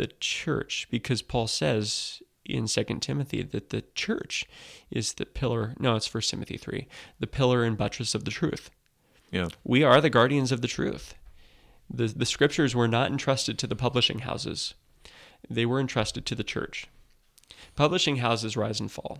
the 0.00 0.06
church 0.18 0.88
because 0.90 1.20
Paul 1.20 1.46
says 1.46 2.22
in 2.46 2.66
2 2.66 2.84
Timothy 3.00 3.42
that 3.42 3.68
the 3.68 3.84
church 3.94 4.46
is 4.90 5.12
the 5.12 5.26
pillar 5.26 5.74
no 5.78 5.94
it's 5.94 6.12
1 6.12 6.22
Timothy 6.22 6.56
3 6.56 6.88
the 7.18 7.26
pillar 7.26 7.64
and 7.64 7.76
buttress 7.76 8.14
of 8.14 8.24
the 8.24 8.30
truth. 8.30 8.70
Yeah. 9.30 9.48
we 9.62 9.84
are 9.84 10.00
the 10.00 10.08
guardians 10.08 10.52
of 10.52 10.62
the 10.62 10.68
truth. 10.68 11.14
The 11.90 12.06
the 12.06 12.24
scriptures 12.24 12.74
were 12.74 12.88
not 12.88 13.10
entrusted 13.10 13.58
to 13.58 13.66
the 13.66 13.76
publishing 13.76 14.20
houses. 14.20 14.72
They 15.50 15.66
were 15.66 15.80
entrusted 15.80 16.24
to 16.26 16.34
the 16.34 16.44
church. 16.44 16.86
Publishing 17.76 18.16
houses 18.16 18.56
rise 18.56 18.80
and 18.80 18.90
fall. 18.90 19.18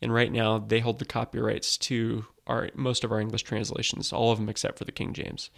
And 0.00 0.14
right 0.14 0.30
now 0.30 0.58
they 0.58 0.78
hold 0.78 1.00
the 1.00 1.04
copyrights 1.04 1.76
to 1.78 2.26
our 2.46 2.70
most 2.76 3.02
of 3.02 3.10
our 3.10 3.20
English 3.20 3.42
translations 3.42 4.12
all 4.12 4.30
of 4.30 4.38
them 4.38 4.48
except 4.48 4.78
for 4.78 4.84
the 4.84 4.92
King 4.92 5.14
James. 5.14 5.50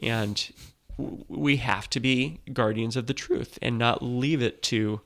And 0.00 0.52
we 0.96 1.56
have 1.56 1.88
to 1.90 2.00
be 2.00 2.40
guardians 2.52 2.96
of 2.96 3.06
the 3.06 3.14
truth 3.14 3.58
and 3.60 3.78
not 3.78 4.02
leave 4.02 4.42
it 4.42 4.62
to 4.64 5.00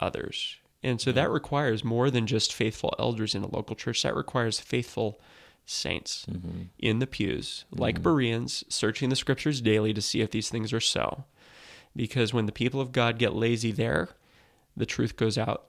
others. 0.00 0.56
And 0.82 1.00
so 1.00 1.12
that 1.12 1.24
mm-hmm. 1.24 1.34
requires 1.34 1.84
more 1.84 2.10
than 2.10 2.26
just 2.26 2.52
faithful 2.52 2.94
elders 2.98 3.34
in 3.34 3.42
a 3.42 3.48
local 3.48 3.76
church. 3.76 4.02
That 4.02 4.16
requires 4.16 4.60
faithful 4.60 5.20
saints 5.64 6.26
mm-hmm. 6.30 6.62
in 6.78 6.98
the 6.98 7.06
pews, 7.06 7.64
like 7.70 7.96
mm-hmm. 7.96 8.02
Bereans, 8.02 8.64
searching 8.68 9.08
the 9.08 9.16
scriptures 9.16 9.60
daily 9.60 9.94
to 9.94 10.02
see 10.02 10.20
if 10.20 10.30
these 10.30 10.48
things 10.48 10.72
are 10.72 10.80
so. 10.80 11.24
Because 11.94 12.34
when 12.34 12.46
the 12.46 12.52
people 12.52 12.80
of 12.80 12.90
God 12.90 13.18
get 13.18 13.34
lazy 13.34 13.70
there, 13.70 14.08
the 14.76 14.86
truth 14.86 15.16
goes 15.16 15.38
out, 15.38 15.66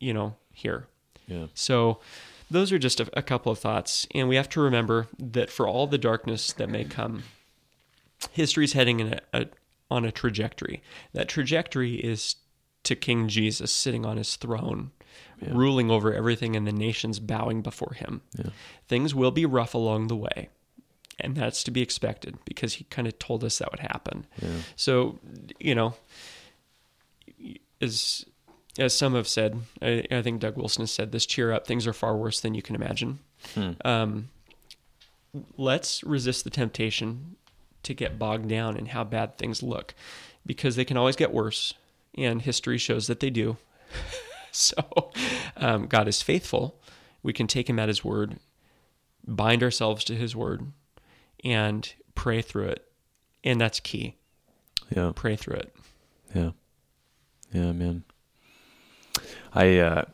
you 0.00 0.12
know, 0.12 0.34
here. 0.52 0.88
Yeah. 1.26 1.46
So 1.54 2.00
those 2.50 2.72
are 2.72 2.78
just 2.78 3.00
a, 3.00 3.08
a 3.12 3.22
couple 3.22 3.52
of 3.52 3.58
thoughts. 3.58 4.06
And 4.14 4.28
we 4.28 4.36
have 4.36 4.48
to 4.50 4.60
remember 4.60 5.06
that 5.18 5.50
for 5.50 5.68
all 5.68 5.86
the 5.86 5.98
darkness 5.98 6.52
that 6.54 6.68
may 6.68 6.84
come, 6.84 7.24
history's 8.32 8.72
heading 8.72 9.00
in 9.00 9.14
a, 9.14 9.20
a, 9.32 9.46
on 9.90 10.04
a 10.04 10.12
trajectory. 10.12 10.82
That 11.12 11.28
trajectory 11.28 11.96
is 11.96 12.36
to 12.84 12.94
King 12.94 13.28
Jesus 13.28 13.72
sitting 13.72 14.04
on 14.04 14.16
his 14.16 14.36
throne, 14.36 14.90
ruling 15.40 15.90
over 15.90 16.12
everything 16.12 16.54
and 16.56 16.66
the 16.66 16.72
nations 16.72 17.18
bowing 17.18 17.62
before 17.62 17.94
him. 17.94 18.22
Things 18.88 19.14
will 19.14 19.30
be 19.30 19.46
rough 19.46 19.74
along 19.74 20.08
the 20.08 20.16
way. 20.16 20.48
And 21.20 21.36
that's 21.36 21.62
to 21.64 21.70
be 21.70 21.80
expected 21.80 22.38
because 22.44 22.74
he 22.74 22.84
kind 22.84 23.06
of 23.06 23.18
told 23.20 23.44
us 23.44 23.58
that 23.58 23.70
would 23.70 23.80
happen. 23.80 24.26
So, 24.74 25.18
you 25.60 25.74
know, 25.74 25.94
as 27.80 28.24
as 28.78 28.92
some 28.92 29.14
have 29.14 29.28
said, 29.28 29.60
I, 29.80 30.04
I 30.10 30.22
think 30.22 30.40
Doug 30.40 30.56
Wilson 30.56 30.82
has 30.82 30.90
said 30.90 31.12
this: 31.12 31.24
cheer 31.24 31.52
up, 31.52 31.66
things 31.66 31.86
are 31.86 31.92
far 31.92 32.16
worse 32.16 32.40
than 32.40 32.54
you 32.54 32.62
can 32.62 32.74
imagine. 32.74 33.20
Um, 33.84 34.28
let's 35.56 36.02
resist 36.02 36.42
the 36.42 36.50
temptation 36.50 37.36
to 37.84 37.94
get 37.94 38.18
bogged 38.18 38.48
down 38.48 38.76
in 38.76 38.86
how 38.86 39.04
bad 39.04 39.38
things 39.38 39.62
look, 39.62 39.94
because 40.44 40.76
they 40.76 40.84
can 40.84 40.96
always 40.96 41.16
get 41.16 41.32
worse, 41.32 41.74
and 42.16 42.42
history 42.42 42.78
shows 42.78 43.06
that 43.06 43.20
they 43.20 43.30
do. 43.30 43.56
so, 44.52 45.12
um, 45.56 45.86
God 45.86 46.08
is 46.08 46.22
faithful. 46.22 46.80
We 47.22 47.32
can 47.32 47.46
take 47.46 47.68
Him 47.68 47.78
at 47.78 47.88
His 47.88 48.04
word, 48.04 48.38
bind 49.26 49.62
ourselves 49.62 50.04
to 50.04 50.14
His 50.14 50.34
word, 50.36 50.72
and 51.44 51.92
pray 52.14 52.42
through 52.42 52.68
it, 52.68 52.86
and 53.42 53.60
that's 53.60 53.80
key. 53.80 54.16
Yeah. 54.94 55.12
Pray 55.14 55.36
through 55.36 55.56
it. 55.56 55.74
Yeah. 56.34 56.50
Yeah, 57.52 57.72
man. 57.72 58.04
I 59.52 59.78
uh, 59.78 60.04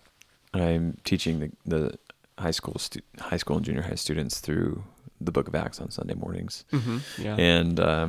I'm 0.52 0.98
teaching 1.04 1.40
the, 1.40 1.50
the 1.64 1.98
high 2.38 2.50
school 2.50 2.78
stu- 2.78 3.00
high 3.18 3.38
school 3.38 3.56
and 3.56 3.64
junior 3.64 3.82
high 3.82 3.94
students 3.94 4.40
through 4.40 4.84
the 5.20 5.32
Book 5.32 5.48
of 5.48 5.54
Acts 5.54 5.80
on 5.80 5.90
Sunday 5.90 6.14
mornings, 6.14 6.64
Mm-hmm. 6.72 6.98
Yeah. 7.22 7.36
and 7.36 7.80
uh, 7.80 8.08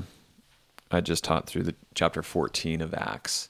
I 0.91 1.01
just 1.01 1.23
taught 1.23 1.47
through 1.47 1.63
the 1.63 1.75
chapter 1.95 2.21
14 2.23 2.81
of 2.81 2.93
Acts, 2.93 3.49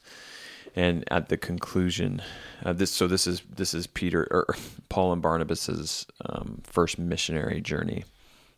and 0.76 1.04
at 1.12 1.30
the 1.30 1.38
conclusion, 1.38 2.22
uh, 2.66 2.74
this 2.74 2.92
so 2.92 3.08
this 3.08 3.28
is 3.28 3.42
this 3.56 3.74
is 3.74 3.88
Peter 3.88 4.28
or 4.32 4.56
Paul 4.90 5.14
and 5.14 5.22
Barnabas's 5.22 6.06
um, 6.26 6.62
first 6.64 6.98
missionary 7.00 7.62
journey, 7.62 8.04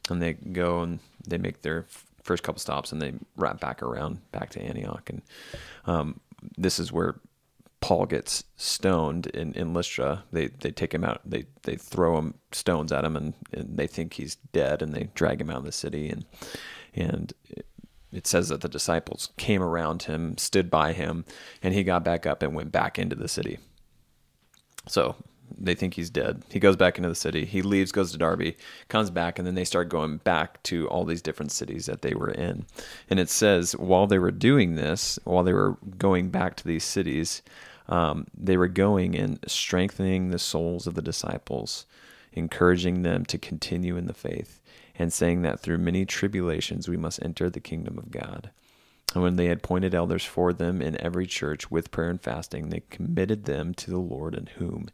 and 0.09 0.21
they 0.21 0.33
go 0.33 0.81
and 0.81 0.99
they 1.27 1.37
make 1.37 1.61
their 1.61 1.85
first 2.21 2.43
couple 2.43 2.59
stops 2.59 2.91
and 2.93 3.01
they 3.01 3.13
wrap 3.35 3.59
back 3.59 3.81
around 3.83 4.19
back 4.31 4.49
to 4.51 4.61
Antioch, 4.61 5.09
and 5.09 5.21
um, 5.85 6.19
this 6.57 6.79
is 6.79 6.91
where 6.91 7.15
Paul 7.83 8.05
gets 8.05 8.45
stoned 8.55 9.25
in, 9.27 9.51
in 9.55 9.73
Lystra. 9.73 10.23
They 10.31 10.47
they 10.47 10.71
take 10.71 10.93
him 10.93 11.03
out. 11.03 11.19
They 11.25 11.47
they 11.63 11.75
throw 11.75 12.17
him 12.17 12.35
stones 12.53 12.93
at 12.93 13.03
him, 13.03 13.17
and, 13.17 13.33
and 13.51 13.77
they 13.77 13.87
think 13.87 14.13
he's 14.13 14.35
dead, 14.53 14.81
and 14.81 14.93
they 14.93 15.09
drag 15.15 15.41
him 15.41 15.49
out 15.49 15.57
of 15.57 15.65
the 15.65 15.73
city. 15.73 16.09
And 16.09 16.23
and 16.95 17.33
it, 18.13 18.25
says 18.25 18.47
that 18.47 18.61
the 18.61 18.69
disciples 18.69 19.31
came 19.35 19.61
around 19.61 20.03
him, 20.03 20.37
stood 20.37 20.71
by 20.71 20.93
him, 20.93 21.25
and 21.61 21.73
he 21.73 21.83
got 21.83 22.05
back 22.05 22.25
up 22.25 22.41
and 22.41 22.55
went 22.55 22.71
back 22.71 22.97
into 22.97 23.17
the 23.17 23.27
city. 23.27 23.59
So 24.87 25.15
They 25.57 25.75
think 25.75 25.93
he's 25.93 26.09
dead. 26.09 26.43
He 26.49 26.59
goes 26.59 26.75
back 26.75 26.97
into 26.97 27.09
the 27.09 27.15
city. 27.15 27.45
He 27.45 27.61
leaves, 27.61 27.91
goes 27.91 28.11
to 28.11 28.17
Derbe, 28.17 28.55
comes 28.87 29.09
back, 29.09 29.37
and 29.37 29.47
then 29.47 29.55
they 29.55 29.65
start 29.65 29.89
going 29.89 30.17
back 30.17 30.61
to 30.63 30.87
all 30.89 31.05
these 31.05 31.21
different 31.21 31.51
cities 31.51 31.85
that 31.85 32.01
they 32.01 32.13
were 32.13 32.31
in. 32.31 32.65
And 33.09 33.19
it 33.19 33.29
says 33.29 33.73
while 33.73 34.07
they 34.07 34.19
were 34.19 34.31
doing 34.31 34.75
this, 34.75 35.19
while 35.23 35.43
they 35.43 35.53
were 35.53 35.77
going 35.97 36.29
back 36.29 36.55
to 36.57 36.67
these 36.67 36.83
cities, 36.83 37.41
um, 37.87 38.27
they 38.37 38.57
were 38.57 38.67
going 38.67 39.15
and 39.15 39.39
strengthening 39.47 40.29
the 40.29 40.39
souls 40.39 40.87
of 40.87 40.95
the 40.95 41.01
disciples, 41.01 41.85
encouraging 42.31 43.01
them 43.01 43.25
to 43.25 43.37
continue 43.37 43.97
in 43.97 44.05
the 44.05 44.13
faith, 44.13 44.61
and 44.95 45.11
saying 45.11 45.41
that 45.41 45.59
through 45.59 45.77
many 45.77 46.05
tribulations 46.05 46.87
we 46.87 46.97
must 46.97 47.23
enter 47.23 47.49
the 47.49 47.59
kingdom 47.59 47.97
of 47.97 48.11
God. 48.11 48.51
And 49.13 49.21
when 49.21 49.35
they 49.35 49.45
had 49.45 49.57
appointed 49.57 49.93
elders 49.93 50.25
for 50.25 50.53
them 50.53 50.81
in 50.81 50.99
every 50.99 51.27
church 51.27 51.69
with 51.69 51.91
prayer 51.91 52.09
and 52.09 52.21
fasting, 52.21 52.69
they 52.69 52.81
committed 52.89 53.45
them 53.45 53.73
to 53.75 53.91
the 53.91 53.99
Lord 53.99 54.33
in 54.33 54.47
whom 54.57 54.89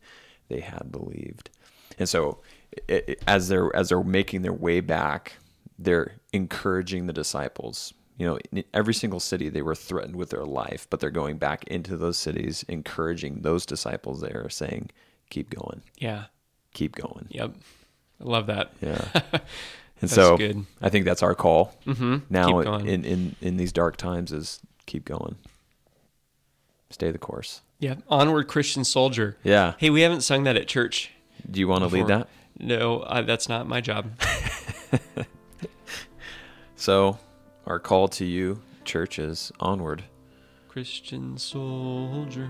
they 0.50 0.60
had 0.60 0.92
believed. 0.92 1.50
And 1.98 2.10
so, 2.10 2.40
it, 2.88 3.06
it, 3.08 3.24
as 3.28 3.48
they're 3.48 3.76
as 3.76 3.90
they're 3.90 4.04
making 4.04 4.42
their 4.42 4.54
way 4.54 4.80
back, 4.80 5.34
they're 5.78 6.16
encouraging 6.34 7.08
the 7.08 7.14
disciples. 7.14 7.94
You 8.20 8.26
know, 8.28 8.38
in 8.52 8.64
every 8.74 8.94
single 8.94 9.20
city 9.22 9.50
they 9.50 9.62
were 9.64 9.74
threatened 9.74 10.16
with 10.16 10.30
their 10.30 10.46
life, 10.46 10.86
but 10.92 11.00
they're 11.00 11.10
going 11.10 11.38
back 11.38 11.64
into 11.64 11.98
those 11.98 12.18
cities, 12.18 12.64
encouraging 12.68 13.42
those 13.42 13.66
disciples 13.66 14.20
there, 14.22 14.48
saying, 14.50 14.92
"Keep 15.32 15.50
going, 15.50 15.82
Yeah. 15.98 16.26
keep 16.74 16.96
going." 16.96 17.26
Yep. 17.30 17.54
I 18.20 18.24
love 18.24 18.46
that. 18.48 18.74
Yeah. 18.82 19.40
And 20.02 20.10
so 20.10 20.38
good. 20.38 20.66
I 20.82 20.88
think 20.88 21.04
that's 21.04 21.22
our 21.22 21.36
call 21.36 21.74
Mm-hmm. 21.86 22.18
now 22.30 22.60
in, 22.60 23.04
in 23.04 23.36
in 23.42 23.58
these 23.58 23.74
dark 23.74 23.98
times 23.98 24.32
is 24.32 24.62
keep 24.86 25.04
going. 25.04 25.36
Stay 26.90 27.12
the 27.12 27.18
course. 27.18 27.62
yeah. 27.80 27.96
Onward, 28.08 28.48
Christian 28.48 28.86
soldier. 28.86 29.36
Yeah. 29.44 29.74
Hey, 29.78 29.90
we 29.90 30.00
haven't 30.02 30.22
sung 30.22 30.44
that 30.46 30.56
at 30.56 30.68
church. 30.70 31.12
Do 31.52 31.60
you 31.60 31.68
want 31.68 31.84
to 31.84 31.90
lead 31.90 32.08
that? 32.08 32.30
No, 32.58 33.00
uh, 33.02 33.22
that's 33.24 33.48
not 33.50 33.68
my 33.68 33.82
job. 33.82 34.12
So, 36.76 37.18
our 37.70 37.80
call 37.80 38.08
to 38.10 38.26
you, 38.26 38.62
churches, 38.84 39.52
onward, 39.60 40.04
Christian 40.68 41.38
soldier. 41.38 42.50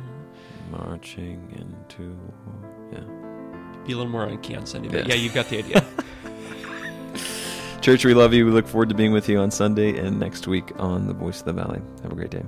marching 0.72 1.40
into. 1.58 2.18
Yeah. 2.92 3.04
Be 3.86 3.94
a 3.94 3.98
little 3.98 4.12
more 4.12 4.24
on 4.24 4.38
key 4.42 4.56
on 4.56 4.66
Sunday, 4.66 4.90
but 4.90 5.08
Yeah. 5.08 5.16
yeah, 5.16 5.22
you've 5.22 5.34
got 5.34 5.48
the 5.50 5.60
idea. 5.60 5.86
Church, 7.82 8.04
we 8.06 8.14
love 8.14 8.34
you. 8.34 8.46
We 8.46 8.52
look 8.52 8.68
forward 8.68 8.90
to 8.90 8.96
being 8.96 9.12
with 9.14 9.30
you 9.30 9.40
on 9.40 9.52
Sunday 9.52 9.98
and 9.98 10.20
next 10.20 10.48
week 10.48 10.72
on 10.78 11.08
The 11.08 11.14
Voice 11.14 11.40
of 11.40 11.46
the 11.46 11.54
Valley. 11.54 11.82
Have 12.04 12.12
a 12.12 12.16
great 12.16 12.30
day. 12.32 12.44